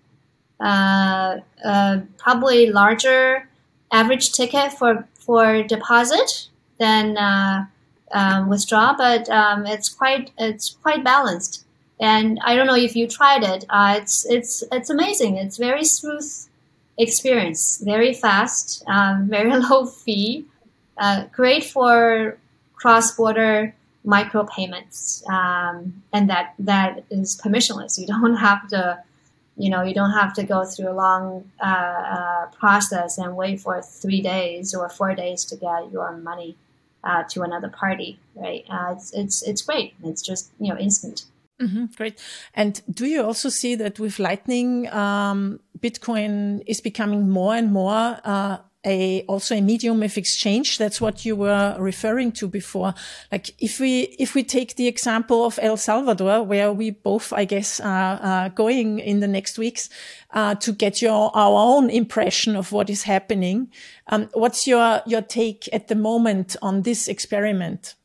[0.60, 3.50] Uh, uh, probably larger
[3.92, 6.48] average ticket for for deposit
[6.80, 7.66] than uh,
[8.12, 11.66] um, withdraw, but um, it's quite it's quite balanced.
[12.00, 13.66] And I don't know if you tried it.
[13.70, 15.38] Uh, it's it's it's amazing.
[15.38, 16.48] It's very smooth
[17.02, 20.45] experience, very fast, um, very low fee,
[20.97, 22.38] uh, great for
[22.76, 23.74] cross border
[24.06, 27.99] micropayments, um, and that that is permissionless.
[27.99, 29.04] You don't have to,
[29.58, 33.60] you know, you don't have to go through a long uh, uh, process and wait
[33.62, 36.56] for three days or four days to get your money
[37.04, 38.20] uh, to another party.
[38.36, 38.66] Right?
[38.70, 39.93] Uh, it's it's it's great.
[40.04, 41.26] It's just you know instant.
[41.62, 42.20] Mm-hmm, great.
[42.53, 48.20] And do you also see that with Lightning, um, Bitcoin is becoming more and more
[48.24, 50.78] uh, a also a medium of exchange.
[50.78, 52.93] That's what you were referring to before.
[53.32, 57.45] Like if we if we take the example of El Salvador, where we both, I
[57.45, 59.89] guess, are, going in the next weeks
[60.32, 63.70] uh, to get your our own impression of what is happening.
[64.07, 67.95] Um, what's your your take at the moment on this experiment?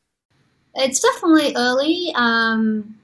[0.75, 2.11] It's definitely early.
[2.13, 2.97] Um,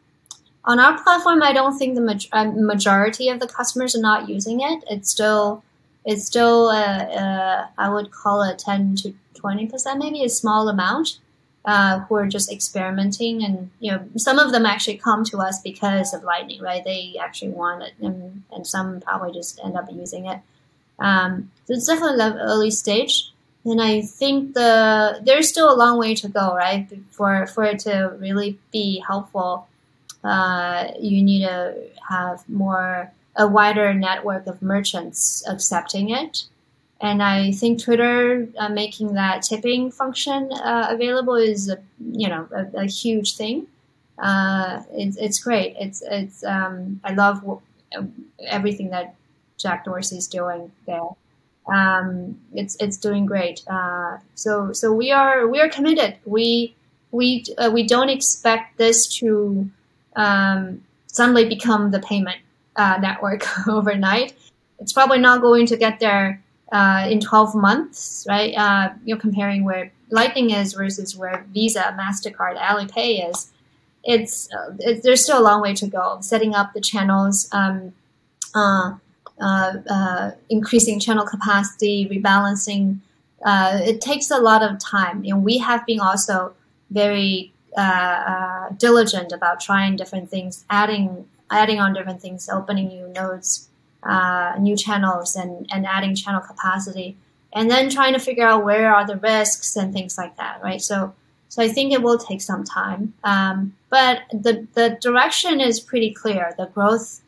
[0.66, 4.30] on our platform, I don't think the ma- uh, majority of the customers are not
[4.30, 4.84] using it.
[4.90, 5.64] It's still
[6.06, 11.20] it's still I would call it 10 to 20 percent, maybe a small amount,
[11.66, 15.62] uh, who are just experimenting, and you know some of them actually come to us
[15.62, 16.84] because of Lightning, right?
[16.84, 20.40] They actually want it, and, and some probably just end up using it.
[21.00, 23.32] Um, so it's definitely an early stage,
[23.64, 26.88] and I think the there's still a long way to go, right?
[27.12, 29.68] For for it to really be helpful,
[30.24, 31.76] uh, you need to
[32.10, 36.46] have more a wider network of merchants accepting it.
[37.02, 42.48] And I think Twitter uh, making that tipping function uh, available is, a, you know,
[42.56, 43.68] a, a huge thing.
[44.18, 45.76] Uh, it's, it's great.
[45.80, 47.62] It's it's um, I love
[48.48, 49.16] everything that
[49.58, 51.02] Jack Dorsey is doing there.
[51.68, 53.64] Um, it's it's doing great.
[53.68, 56.18] Uh, so so we are we are committed.
[56.26, 56.76] We
[57.12, 59.70] we we don't expect this to
[60.16, 62.38] um, suddenly become the payment
[62.76, 64.34] uh, network overnight.
[64.80, 68.54] It's probably not going to get there uh, in 12 months, right?
[68.56, 73.52] Uh, you're comparing where Lightning is versus where Visa, Mastercard, Alipay is.
[74.04, 76.18] It's, uh, there's still a long way to go.
[76.22, 77.94] Setting up the channels, um,
[78.56, 78.94] uh,
[79.40, 83.00] uh, increasing channel capacity, rebalancing.
[83.46, 86.54] it takes a lot of time, and we have been also
[86.92, 87.52] very
[88.78, 93.70] diligent about trying different things, adding adding on different things, opening new nodes,
[94.04, 97.16] uh, new channels, and, and adding channel capacity,
[97.54, 100.82] and then trying to figure out where are the risks and things like that, right?
[100.82, 101.14] So,
[101.50, 106.12] so I think it will take some time, um, but the the direction is pretty
[106.12, 106.56] clear.
[106.58, 107.22] The growth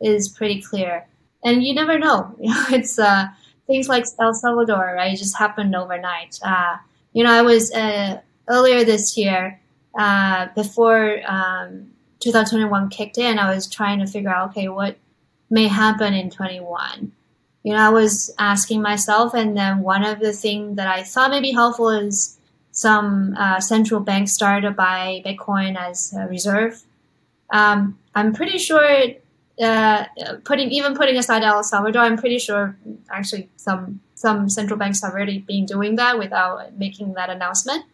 [0.00, 1.06] is pretty clear,
[1.44, 2.34] and you never know.
[2.40, 3.28] it's uh,
[3.68, 5.12] things like El Salvador, right?
[5.14, 6.40] It just happened overnight.
[6.44, 6.78] Uh,
[7.12, 9.60] you know, I was uh, earlier this year
[9.98, 11.20] uh, before.
[11.26, 11.90] Um,
[12.20, 14.96] 2021 kicked in, I was trying to figure out, okay, what
[15.50, 17.12] may happen in 21.
[17.62, 21.30] You know, I was asking myself, and then one of the things that I thought
[21.30, 22.38] may be helpful is
[22.72, 26.82] some uh, central bank started by Bitcoin as a reserve.
[27.50, 29.02] Um, I'm pretty sure,
[29.60, 30.04] uh,
[30.44, 32.76] putting even putting aside El Salvador, I'm pretty sure
[33.10, 37.84] actually some some central banks have already been doing that without making that announcement.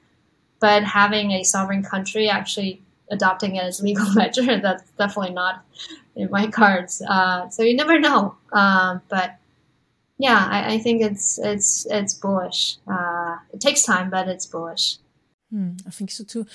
[0.60, 2.80] But having a sovereign country actually
[3.10, 4.60] adopting it as legal measure.
[4.60, 5.64] That's definitely not
[6.16, 7.02] in my cards.
[7.02, 8.36] Uh, so you never know.
[8.52, 9.38] Uh, but
[10.18, 12.76] yeah, I, I, think it's it's it's bullish.
[12.86, 14.98] Uh, it takes time, but it's bullish.
[15.50, 16.46] Hmm, I think so too.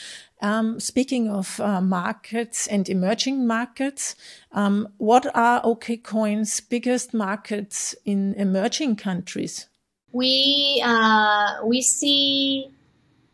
[0.42, 4.16] Um, speaking of uh, markets and emerging markets,
[4.52, 9.68] um, what are OKCoin's biggest markets in emerging countries?
[10.12, 12.72] We uh, we see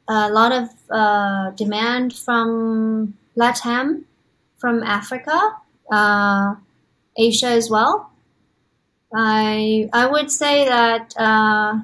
[0.08, 4.04] a lot of uh, demand from Latam,
[4.58, 5.56] from Africa,
[5.92, 6.56] uh,
[7.18, 8.12] Asia as well.
[9.14, 11.80] I I would say that uh,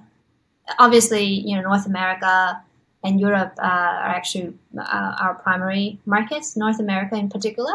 [0.77, 2.61] obviously you know North America
[3.03, 6.55] and Europe uh, are actually uh, our primary markets.
[6.55, 7.73] North America in particular,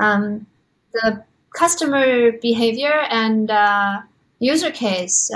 [0.00, 0.46] um,
[0.92, 4.00] the customer behavior and uh,
[4.38, 5.30] user case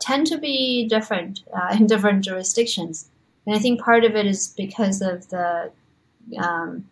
[0.00, 3.10] tend to be different in different jurisdictions.
[3.48, 5.72] And I think part of it is because of the
[6.36, 6.84] um,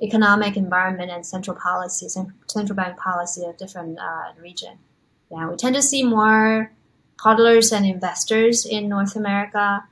[0.00, 4.78] economic environment and central policies and central bank policy of different uh, region.
[5.28, 6.70] Yeah, we tend to see more
[7.18, 9.82] hodlers and investors in North America,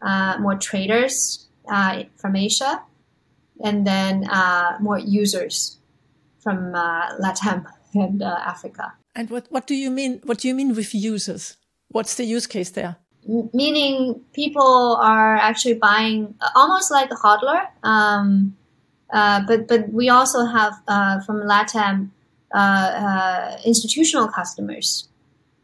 [0.00, 2.80] uh, more traders uh, from Asia,
[3.62, 5.76] and then uh, more users
[6.38, 8.94] from uh, Latin and uh, Africa.
[9.14, 10.22] And what, what do you mean?
[10.24, 11.58] What do you mean with users?
[11.88, 12.96] What's the use case there?
[13.26, 17.66] Meaning people are actually buying almost like a hodler.
[17.82, 18.56] Um,
[19.12, 22.10] uh, but but we also have uh, from LATAM
[22.54, 25.08] uh, uh institutional customers,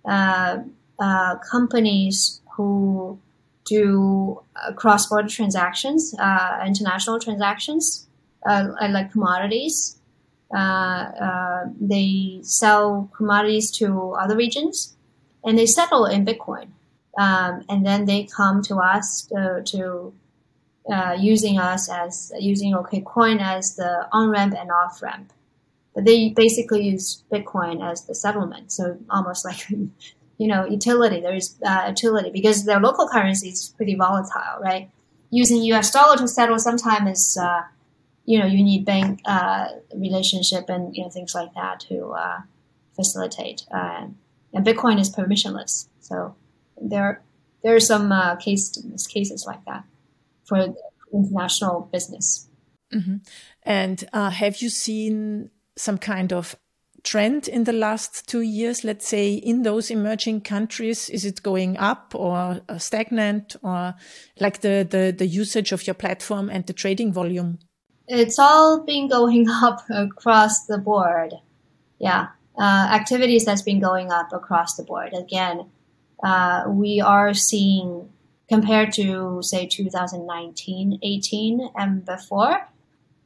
[0.04, 0.58] uh,
[0.98, 3.18] uh, companies who
[3.66, 8.06] do uh, cross-border transactions, uh, international transactions,
[8.48, 9.98] uh, like commodities.
[11.80, 14.96] they sell commodities to other regions,
[15.44, 16.68] and they settle in Bitcoin.
[17.18, 20.12] Um, and then they come to us to, to
[20.92, 25.32] uh, using us as using OKCoin as the on ramp and off ramp.
[25.94, 29.68] But they basically use Bitcoin as the settlement, so almost like
[30.38, 31.20] you know utility.
[31.20, 34.90] There is uh, utility because their local currency is pretty volatile, right?
[35.30, 35.90] Using U.S.
[35.90, 37.62] dollar to settle sometimes is uh,
[38.26, 42.40] you know you need bank uh, relationship and you know things like that to uh,
[42.94, 43.64] facilitate.
[43.74, 44.08] Uh,
[44.52, 46.36] and Bitcoin is permissionless, so
[46.80, 47.22] there
[47.62, 48.72] there are some case
[49.08, 49.84] cases like that
[50.44, 50.74] for
[51.12, 52.48] international business.
[52.92, 53.16] Mm-hmm.
[53.62, 56.56] And uh, have you seen some kind of
[57.02, 61.08] trend in the last two years, let's say, in those emerging countries?
[61.08, 63.94] Is it going up or uh, stagnant or
[64.40, 67.58] like the, the, the usage of your platform and the trading volume?
[68.08, 71.34] It's all been going up across the board.
[71.98, 72.28] Yeah.
[72.58, 75.12] Uh, activities that's been going up across the board.
[75.12, 75.70] Again,
[76.22, 78.08] uh, we are seeing
[78.48, 82.68] compared to say 2019, 18 and before,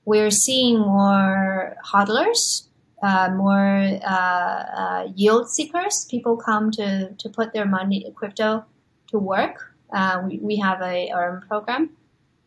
[0.05, 2.69] we're seeing more hodlers,
[3.03, 6.07] uh, more uh, uh, yield seekers.
[6.11, 8.65] People come to, to put their money, crypto,
[9.09, 9.75] to work.
[9.93, 11.91] Uh, we, we have a earn program,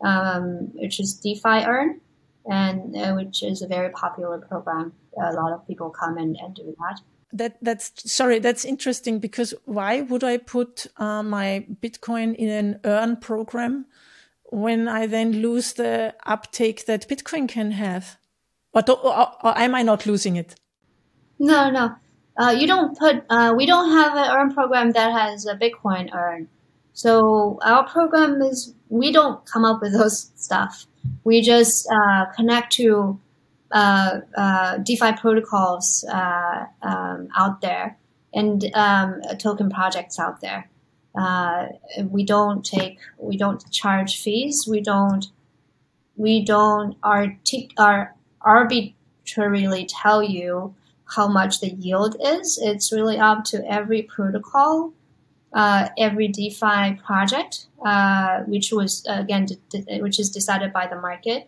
[0.04, 2.02] um, which is DeFi Earn,
[2.50, 4.94] and which is a very popular program.
[5.22, 7.02] A lot of people come and, and do that
[7.34, 12.80] that that's sorry that's interesting because why would i put uh, my bitcoin in an
[12.86, 13.86] earn program
[14.46, 18.18] when i then lose the uptake that bitcoin can have?
[18.76, 20.56] Or, to, or, or am i not losing it?
[21.40, 21.96] No no.
[22.38, 26.14] Uh, you don't put uh, we don't have an earn program that has a bitcoin
[26.14, 26.48] earn.
[26.94, 30.86] So our program is we don't come up with those stuff.
[31.24, 33.20] We just uh, connect to
[33.74, 37.98] DeFi protocols uh, um, out there
[38.34, 40.70] and um, token projects out there.
[41.16, 41.68] Uh,
[42.10, 44.68] we don't take, we don't charge fees.
[44.68, 45.28] We don't,
[46.16, 50.76] we don't artic- ar- arbitrarily tell you
[51.16, 52.60] how much the yield is.
[52.62, 54.94] It's really up to every protocol,
[55.54, 59.48] uh, every DeFi project, uh, which was again,
[60.00, 61.48] which is decided by the market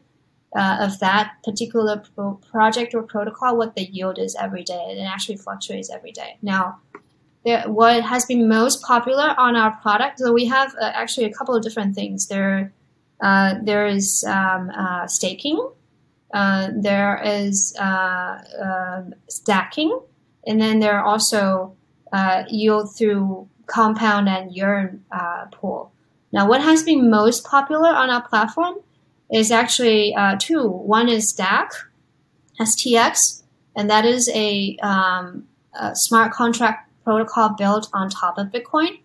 [0.55, 4.85] uh, of that particular pro- project or protocol, what the yield is every day.
[4.89, 6.37] And it actually fluctuates every day.
[6.41, 6.79] Now,
[7.43, 11.33] there, what has been most popular on our product, so we have uh, actually a
[11.33, 12.27] couple of different things.
[12.27, 12.73] There,
[13.21, 15.69] uh, there is um, uh, staking,
[16.33, 19.99] uh, there is uh, um, stacking,
[20.47, 21.75] and then there are also
[22.49, 25.03] yield through compound and yearn
[25.51, 25.91] pool.
[26.31, 28.75] Now, what has been most popular on our platform
[29.31, 30.67] is actually uh, two.
[30.67, 31.71] One is Stack,
[32.59, 33.43] STX,
[33.75, 35.47] and that is a, um,
[35.79, 38.99] a, smart contract protocol built on top of Bitcoin.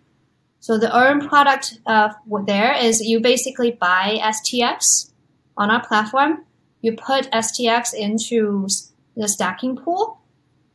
[0.59, 2.09] So the earn product uh,
[2.45, 5.11] there is you basically buy STX
[5.57, 6.45] on our platform.
[6.81, 8.67] You put STX into
[9.15, 10.19] the stacking pool,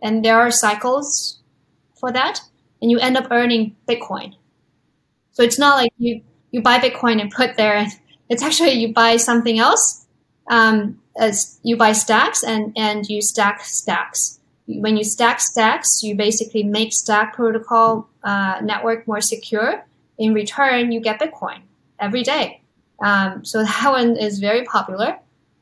[0.03, 1.39] and there are cycles
[1.95, 2.41] for that,
[2.83, 4.35] and you end up earning Bitcoin.
[5.33, 7.87] So it's not like you you buy Bitcoin and put there
[8.29, 10.07] it's actually you buy something else.
[10.49, 14.39] Um, as you buy stacks and, and you stack stacks.
[14.67, 19.85] When you stack stacks, you basically make stack protocol uh, network more secure.
[20.19, 21.61] In return, you get Bitcoin
[21.99, 22.61] every day.
[23.01, 25.19] Um, so that one is very popular.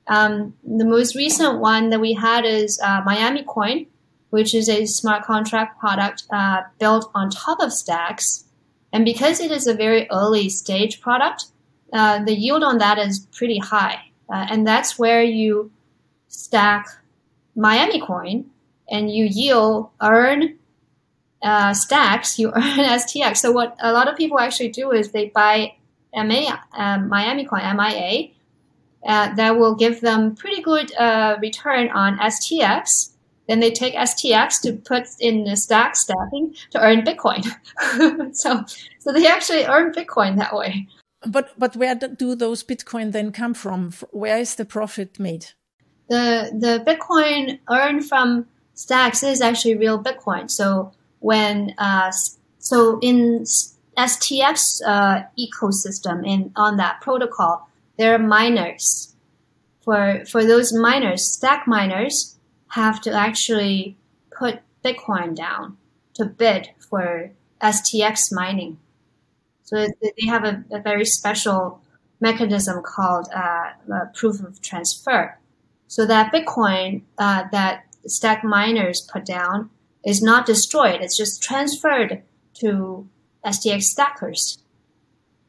[0.06, 3.86] Um, the most recent one that we had is uh, Miami Coin,
[4.30, 8.44] which is a smart contract product uh, built on top of stacks.
[8.92, 11.46] And because it is a very early stage product,
[11.94, 14.00] uh, the yield on that is pretty high.
[14.28, 15.70] Uh, and that's where you
[16.28, 16.88] stack
[17.54, 18.44] Miami coin
[18.90, 20.58] and you yield, earn
[21.42, 23.38] uh, stacks, you earn STX.
[23.38, 25.74] So what a lot of people actually do is they buy
[26.14, 28.30] MA, um, Miami coin, MIA,
[29.06, 33.10] uh, that will give them pretty good uh, return on STX.
[33.46, 37.44] Then they take STX to put in the stack stacking to earn Bitcoin.
[38.34, 38.64] so,
[38.98, 40.88] so they actually earn Bitcoin that way.
[41.26, 43.92] But but where do those Bitcoin then come from?
[44.10, 45.46] Where is the profit made?
[46.08, 50.50] The the Bitcoin earned from stacks is actually real Bitcoin.
[50.50, 52.12] So when uh,
[52.58, 53.44] so in
[53.96, 57.68] STX uh, ecosystem in on that protocol,
[57.98, 59.14] there are miners.
[59.82, 62.36] For for those miners, stack miners
[62.68, 63.96] have to actually
[64.36, 65.76] put Bitcoin down
[66.14, 67.30] to bid for
[67.62, 68.78] STX mining.
[69.64, 71.80] So they have a, a very special
[72.20, 73.72] mechanism called uh,
[74.14, 75.38] proof of transfer.
[75.88, 79.70] So that Bitcoin uh, that stack miners put down
[80.04, 82.22] is not destroyed; it's just transferred
[82.60, 83.08] to
[83.44, 84.58] STX stackers.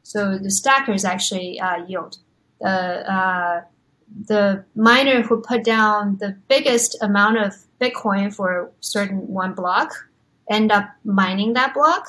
[0.02, 2.18] So the stackers actually uh, yield
[2.60, 3.62] the uh,
[4.28, 9.92] the miner who put down the biggest amount of Bitcoin for a certain one block
[10.48, 12.06] end up mining that block,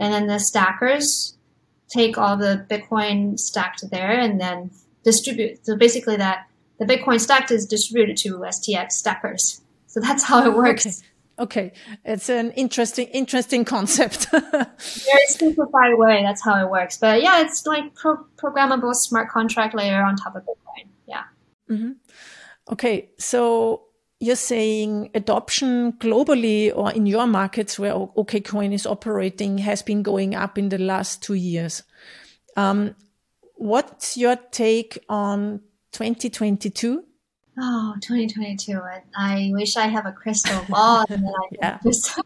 [0.00, 1.36] and then the stackers
[1.88, 4.70] take all the Bitcoin stacked there and then
[5.04, 5.64] distribute.
[5.64, 6.48] So basically, that
[6.78, 9.60] the Bitcoin stacked is distributed to STX stackers.
[9.86, 10.86] So that's how it works.
[10.86, 10.96] Okay.
[11.38, 11.72] Okay,
[12.04, 14.26] it's an interesting, interesting concept.
[14.30, 16.22] Very simplified way.
[16.22, 16.98] That's how it works.
[16.98, 20.88] But yeah, it's like pro- programmable smart contract layer on top of Bitcoin.
[21.06, 21.22] Yeah.
[21.70, 21.92] Mm-hmm.
[22.72, 23.84] Okay, so
[24.20, 30.34] you're saying adoption globally or in your markets where OKCoin is operating has been going
[30.34, 31.82] up in the last two years.
[32.54, 32.94] Um,
[33.54, 35.60] what's your take on
[35.92, 37.02] 2022?
[37.58, 38.78] Oh, 2022.
[38.78, 41.06] I, I wish I have a crystal ball
[41.52, 41.78] yeah.
[41.82, 42.18] just,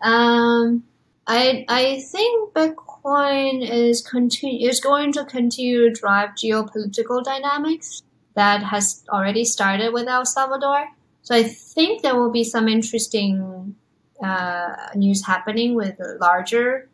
[0.00, 0.82] um,
[1.26, 8.02] I, I think Bitcoin is continue, is going to continue to drive geopolitical dynamics
[8.34, 10.86] that has already started with El Salvador.
[11.28, 13.76] So I think there will be some interesting
[14.18, 16.88] uh, news happening with larger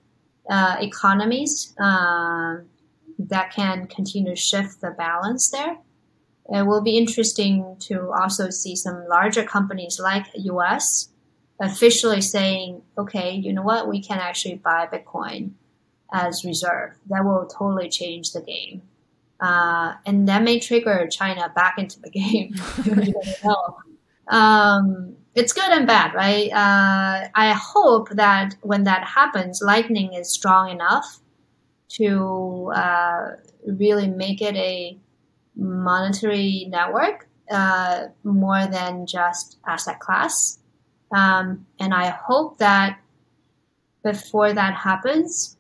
[0.51, 2.57] uh, economies uh,
[3.16, 5.76] that can continue to shift the balance there.
[6.53, 11.11] It will be interesting to also see some larger companies like US
[11.61, 15.53] officially saying, okay, you know what, we can actually buy Bitcoin
[16.12, 16.97] as reserve.
[17.09, 18.82] That will totally change the game.
[19.39, 22.57] Uh, and that may trigger China back into the game.
[24.29, 26.51] um, it's good and bad, right?
[26.51, 31.20] Uh, I hope that when that happens, Lightning is strong enough
[31.97, 33.31] to uh,
[33.66, 34.99] really make it a
[35.57, 40.59] monetary network uh, more than just asset class.
[41.14, 43.01] Um, and I hope that
[44.03, 45.57] before that happens,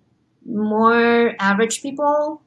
[0.46, 2.42] more average people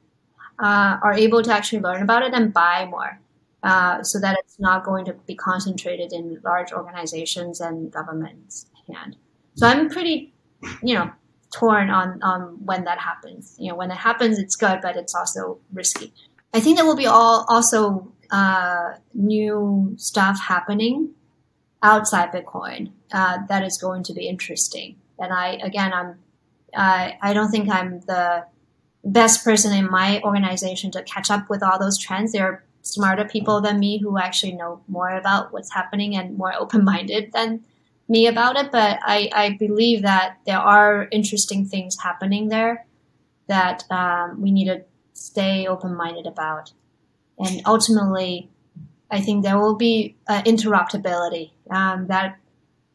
[0.59, 3.19] uh, are able to actually learn about it and buy more.
[3.67, 9.17] Uh, so that it's not going to be concentrated in large organizations and governments' hand.
[9.55, 10.33] So I'm pretty,
[10.81, 11.11] you know,
[11.53, 13.55] torn on on when that happens.
[13.59, 16.13] You know, when it happens, it's good, but it's also risky.
[16.53, 21.13] I think there will be all also uh, new stuff happening
[21.83, 24.95] outside Bitcoin uh, that is going to be interesting.
[25.19, 26.19] And I again, I'm
[26.73, 28.45] I I don't think I'm the
[29.03, 32.31] best person in my organization to catch up with all those trends.
[32.31, 32.63] There are
[32.93, 37.31] smarter people than me who actually know more about what's happening and more open minded
[37.33, 37.63] than
[38.07, 38.71] me about it.
[38.71, 42.85] But I, I believe that there are interesting things happening there
[43.47, 44.83] that um, we need to
[45.13, 46.71] stay open minded about.
[47.39, 48.49] And ultimately,
[49.09, 51.51] I think there will be uh, interoperability.
[51.69, 52.39] Um, that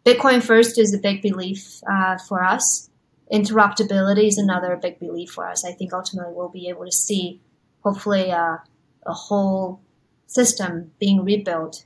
[0.05, 2.91] Bitcoin first is a big belief uh, for us.
[3.33, 5.65] Interoperability is another big belief for us.
[5.65, 7.41] I think ultimately we'll be able to see,
[7.83, 8.59] hopefully, uh,
[9.07, 9.81] a whole
[10.27, 11.85] system being rebuilt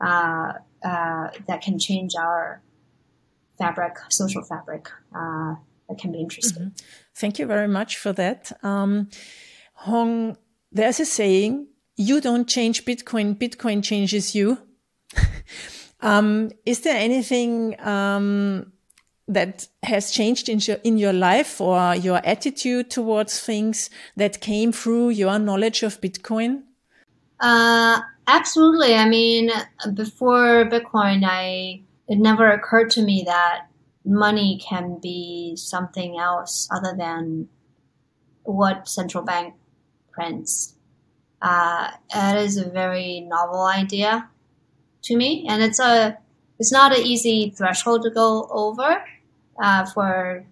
[0.00, 0.52] uh,
[0.84, 2.62] uh, that can change our
[3.58, 4.88] fabric, social fabric.
[5.14, 5.54] Uh,
[5.88, 6.62] that can be interesting.
[6.62, 6.84] Mm-hmm.
[7.14, 8.52] Thank you very much for that.
[8.64, 9.08] Um,
[9.74, 10.36] Hong,
[10.70, 14.58] there's a saying, you don't change Bitcoin, Bitcoin changes you.
[16.00, 18.71] um, is there anything um,
[19.28, 24.72] that has changed in your, in your life or your attitude towards things that came
[24.72, 26.62] through your knowledge of Bitcoin?
[27.40, 28.94] Uh, absolutely.
[28.94, 29.50] I mean,
[29.94, 33.68] before Bitcoin, I it never occurred to me that
[34.04, 37.48] money can be something else other than
[38.42, 39.54] what central bank
[40.10, 40.74] prints.
[41.40, 44.28] Uh, it is a very novel idea
[45.02, 46.18] to me, and it's a
[46.58, 49.04] it's not an easy threshold to go over
[49.62, 50.44] uh, for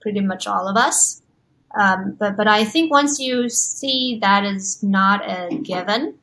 [0.00, 1.22] pretty much all of us.
[1.78, 6.14] Um, but but I think once you see that is not a given,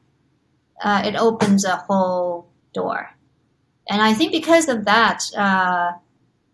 [0.83, 3.11] uh, it opens a whole door.
[3.87, 5.93] And I think because of that, uh,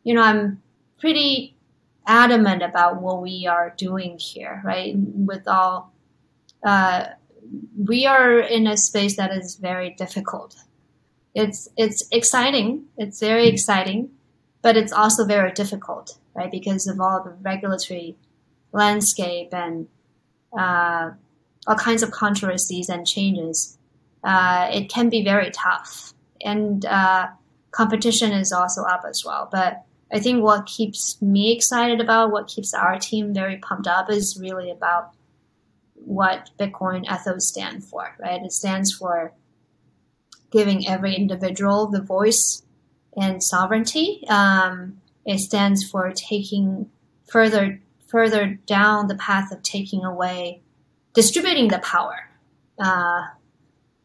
[0.03, 0.61] you know, I'm
[0.99, 1.55] pretty
[2.05, 4.93] adamant about what we are doing here, right?
[4.97, 5.93] With all,
[6.63, 7.05] uh,
[7.77, 10.55] we are in a space that is very difficult.
[11.33, 12.85] It's it's exciting.
[12.97, 14.11] It's very exciting,
[14.61, 16.51] but it's also very difficult, right?
[16.51, 18.17] Because of all the regulatory
[18.71, 19.87] landscape and
[20.57, 21.11] uh,
[21.67, 23.77] all kinds of controversies and changes.
[24.23, 27.27] Uh, it can be very tough, and uh,
[27.71, 29.47] competition is also up as well.
[29.51, 34.09] But I think what keeps me excited about, what keeps our team very pumped up
[34.09, 35.13] is really about
[35.95, 38.41] what Bitcoin ethos stand for, right?
[38.43, 39.33] It stands for
[40.51, 42.63] giving every individual the voice
[43.15, 44.23] and sovereignty.
[44.27, 46.89] Um, it stands for taking
[47.29, 50.61] further further down the path of taking away,
[51.13, 52.29] distributing the power,
[52.77, 53.21] uh,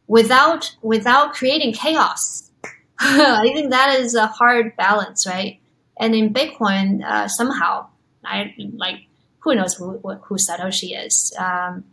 [0.07, 2.49] without without creating chaos.
[2.99, 5.59] I think that is a hard balance, right?
[5.99, 7.87] And in Bitcoin, uh, somehow,
[8.23, 9.07] I like
[9.39, 11.35] who knows who who Satoshi is.
[11.37, 11.83] Um,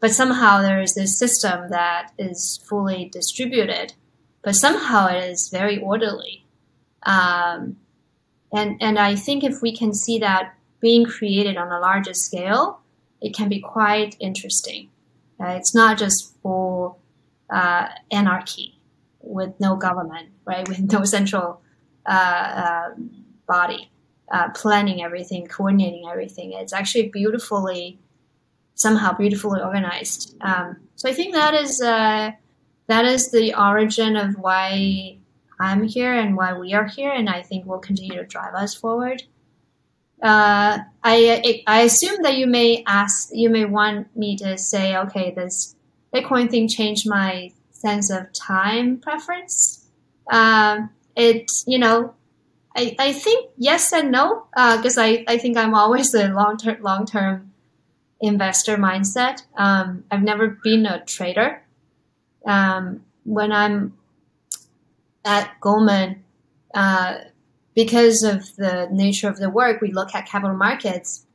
[0.00, 3.94] but somehow there is this system that is fully distributed,
[4.42, 6.44] but somehow it is very orderly.
[7.02, 7.76] Um,
[8.52, 12.80] and and I think if we can see that being created on a larger scale,
[13.20, 14.90] it can be quite interesting.
[15.40, 16.98] Uh, it's not just full
[17.50, 18.78] uh, anarchy
[19.20, 20.68] with no government, right?
[20.68, 21.60] With no central
[22.06, 22.88] uh, uh
[23.48, 23.90] body
[24.30, 26.52] uh, planning everything, coordinating everything.
[26.52, 27.98] It's actually beautifully,
[28.76, 30.36] somehow beautifully organized.
[30.40, 32.30] Um, so I think that is uh,
[32.86, 35.18] that is the origin of why
[35.58, 38.74] I'm here and why we are here, and I think will continue to drive us
[38.74, 39.24] forward.
[40.22, 45.32] Uh, I I assume that you may ask, you may want me to say, okay,
[45.32, 45.74] this
[46.14, 49.86] Bitcoin thing changed my sense of time preference.
[50.30, 52.14] Um, it you know,
[52.74, 56.56] I, I think yes and no because uh, I, I think I'm always a long
[56.58, 57.52] term long term
[58.20, 59.42] investor mindset.
[59.56, 61.62] Um, I've never been a trader.
[62.46, 63.96] Um, when I'm
[65.24, 66.24] at Goldman,
[66.74, 67.18] uh,
[67.74, 71.26] because of the nature of the work, we look at capital markets.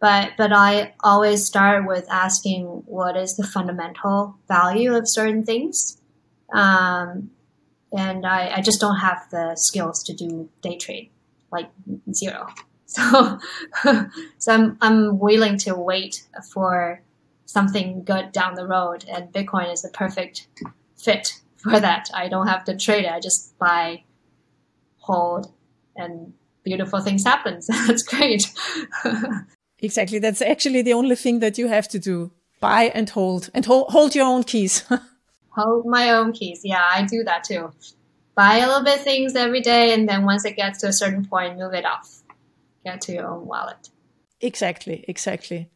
[0.00, 6.00] But but I always start with asking what is the fundamental value of certain things,
[6.54, 7.30] um,
[7.92, 11.10] and I, I just don't have the skills to do day trade,
[11.50, 11.68] like
[12.12, 12.46] zero.
[12.88, 13.38] So
[14.38, 17.02] so I'm I'm willing to wait for
[17.44, 20.48] something good down the road, and Bitcoin is the perfect
[20.96, 22.08] fit for that.
[22.14, 23.12] I don't have to trade it.
[23.12, 24.04] I just buy,
[24.98, 25.52] hold,
[25.96, 26.32] and
[26.64, 27.60] beautiful things happen.
[27.86, 28.52] That's great.
[29.78, 30.18] exactly.
[30.18, 32.32] That's actually the only thing that you have to do.
[32.60, 34.84] Buy and hold and hold, hold your own keys.
[35.50, 36.62] hold my own keys.
[36.64, 37.70] Yeah, I do that too.
[38.34, 39.92] Buy a little bit things every day.
[39.92, 42.22] And then once it gets to a certain point, move it off.
[42.84, 43.88] Get to your own wallet.
[44.40, 45.04] Exactly.
[45.08, 45.70] Exactly.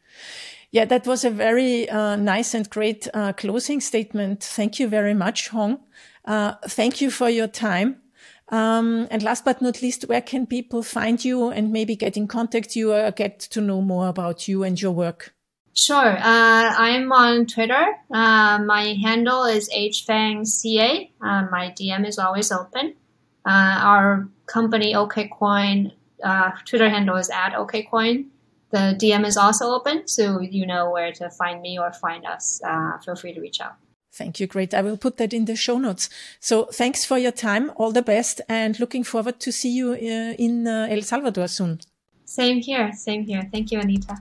[0.71, 4.43] Yeah, that was a very uh, nice and great uh, closing statement.
[4.43, 5.81] Thank you very much, Hong.
[6.25, 7.97] Uh, thank you for your time.
[8.49, 12.27] Um, and last but not least, where can people find you and maybe get in
[12.27, 15.35] contact you or get to know more about you and your work?
[15.75, 16.17] Sure.
[16.19, 17.85] Uh, I'm on Twitter.
[18.11, 21.11] Uh, my handle is hfangca.
[21.21, 22.95] Uh, my DM is always open.
[23.45, 25.93] Uh, our company OKCoin
[26.23, 28.27] uh, Twitter handle is at OKCoin.
[28.71, 32.61] The DM is also open, so you know where to find me or find us.
[32.65, 33.75] Uh, feel free to reach out.
[34.15, 34.47] Thank you.
[34.47, 34.75] Great.
[34.75, 36.11] I will put that in the show notes.
[36.41, 37.73] So thanks for your time.
[37.77, 41.81] All the best and looking forward to see you uh, in uh, El Salvador soon.
[42.25, 42.93] Same here.
[42.93, 43.49] Same here.
[43.51, 44.19] Thank you, Anita.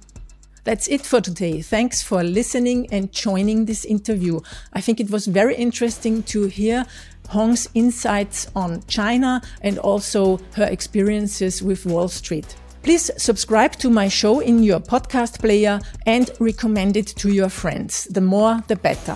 [0.63, 1.61] That's it for today.
[1.61, 4.41] Thanks for listening and joining this interview.
[4.73, 6.85] I think it was very interesting to hear
[7.31, 12.57] Hong's insights on China and also her experiences with Wall Street.
[12.83, 18.05] Please subscribe to my show in your podcast player and recommend it to your friends.
[18.11, 19.15] The more, the better.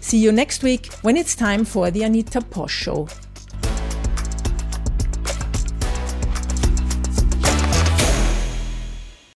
[0.00, 3.08] See you next week when it's time for the Anita Posch Show.